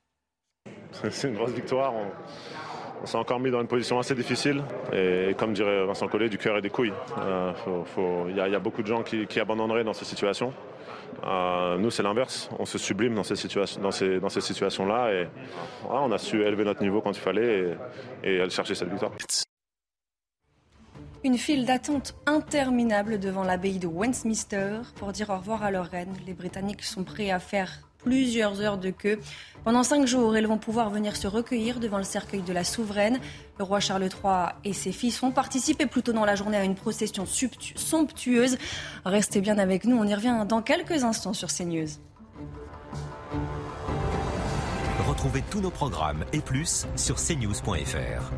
C'est 1.10 1.28
une 1.28 1.34
grosse 1.34 1.52
victoire. 1.52 1.94
On, 1.94 3.06
s'est 3.06 3.16
encore 3.16 3.40
mis 3.40 3.50
dans 3.50 3.62
une 3.62 3.66
position 3.66 3.98
assez 3.98 4.14
difficile. 4.14 4.62
Et 4.92 5.34
comme 5.38 5.54
dirait 5.54 5.86
Vincent 5.86 6.08
Collet, 6.08 6.28
du 6.28 6.36
cœur 6.36 6.58
et 6.58 6.60
des 6.60 6.70
couilles. 6.70 6.92
Euh, 7.18 7.52
il 8.28 8.36
y, 8.36 8.40
a 8.40 8.58
beaucoup 8.58 8.82
de 8.82 8.86
gens 8.86 9.02
qui 9.02 9.40
abandonneraient 9.40 9.84
dans 9.84 9.94
ces 9.94 10.04
situations. 10.04 10.52
Euh, 11.24 11.78
nous, 11.78 11.90
c'est 11.90 12.02
l'inverse. 12.02 12.50
On 12.58 12.64
se 12.64 12.78
sublime 12.78 13.14
dans 13.14 13.22
ces, 13.24 13.36
situations-là 14.40 15.12
et 15.12 15.28
on 15.88 16.12
a 16.12 16.18
su 16.18 16.42
élever 16.42 16.64
notre 16.64 16.82
niveau 16.82 17.00
quand 17.00 17.12
il 17.12 17.20
fallait 17.20 17.76
et, 18.22 18.36
et 18.36 18.40
aller 18.40 18.50
chercher 18.50 18.74
cette 18.74 18.90
victoire. 18.90 19.12
Une 21.24 21.38
file 21.38 21.64
d'attente 21.64 22.14
interminable 22.26 23.18
devant 23.18 23.44
l'abbaye 23.44 23.78
de 23.78 23.86
Westminster 23.86 24.80
pour 24.96 25.12
dire 25.12 25.30
au 25.30 25.38
revoir 25.38 25.62
à 25.62 25.70
leur 25.70 25.86
reine. 25.86 26.14
Les 26.26 26.34
Britanniques 26.34 26.82
sont 26.82 27.02
prêts 27.02 27.30
à 27.30 27.38
faire 27.38 27.80
plusieurs 28.04 28.60
heures 28.60 28.78
de 28.78 28.90
queue. 28.90 29.18
Pendant 29.64 29.82
cinq 29.82 30.06
jours, 30.06 30.36
ils 30.36 30.46
vont 30.46 30.58
pouvoir 30.58 30.90
venir 30.90 31.16
se 31.16 31.26
recueillir 31.26 31.80
devant 31.80 31.98
le 31.98 32.04
cercueil 32.04 32.42
de 32.42 32.52
la 32.52 32.64
souveraine. 32.64 33.18
Le 33.58 33.64
roi 33.64 33.80
Charles 33.80 34.04
III 34.04 34.52
et 34.64 34.74
ses 34.74 34.92
fils 34.92 35.18
vont 35.20 35.32
participer 35.32 35.86
plus 35.86 36.02
tôt 36.02 36.12
dans 36.12 36.26
la 36.26 36.34
journée 36.34 36.58
à 36.58 36.64
une 36.64 36.74
procession 36.74 37.24
somptueuse. 37.26 38.58
Restez 39.04 39.40
bien 39.40 39.58
avec 39.58 39.84
nous, 39.84 39.96
on 39.96 40.06
y 40.06 40.14
revient 40.14 40.44
dans 40.46 40.60
quelques 40.60 41.02
instants 41.02 41.32
sur 41.32 41.48
CNews. 41.48 41.88
Retrouvez 45.08 45.42
tous 45.50 45.60
nos 45.60 45.70
programmes 45.70 46.24
et 46.32 46.40
plus 46.40 46.86
sur 46.96 47.16
cnews.fr. 47.16 48.32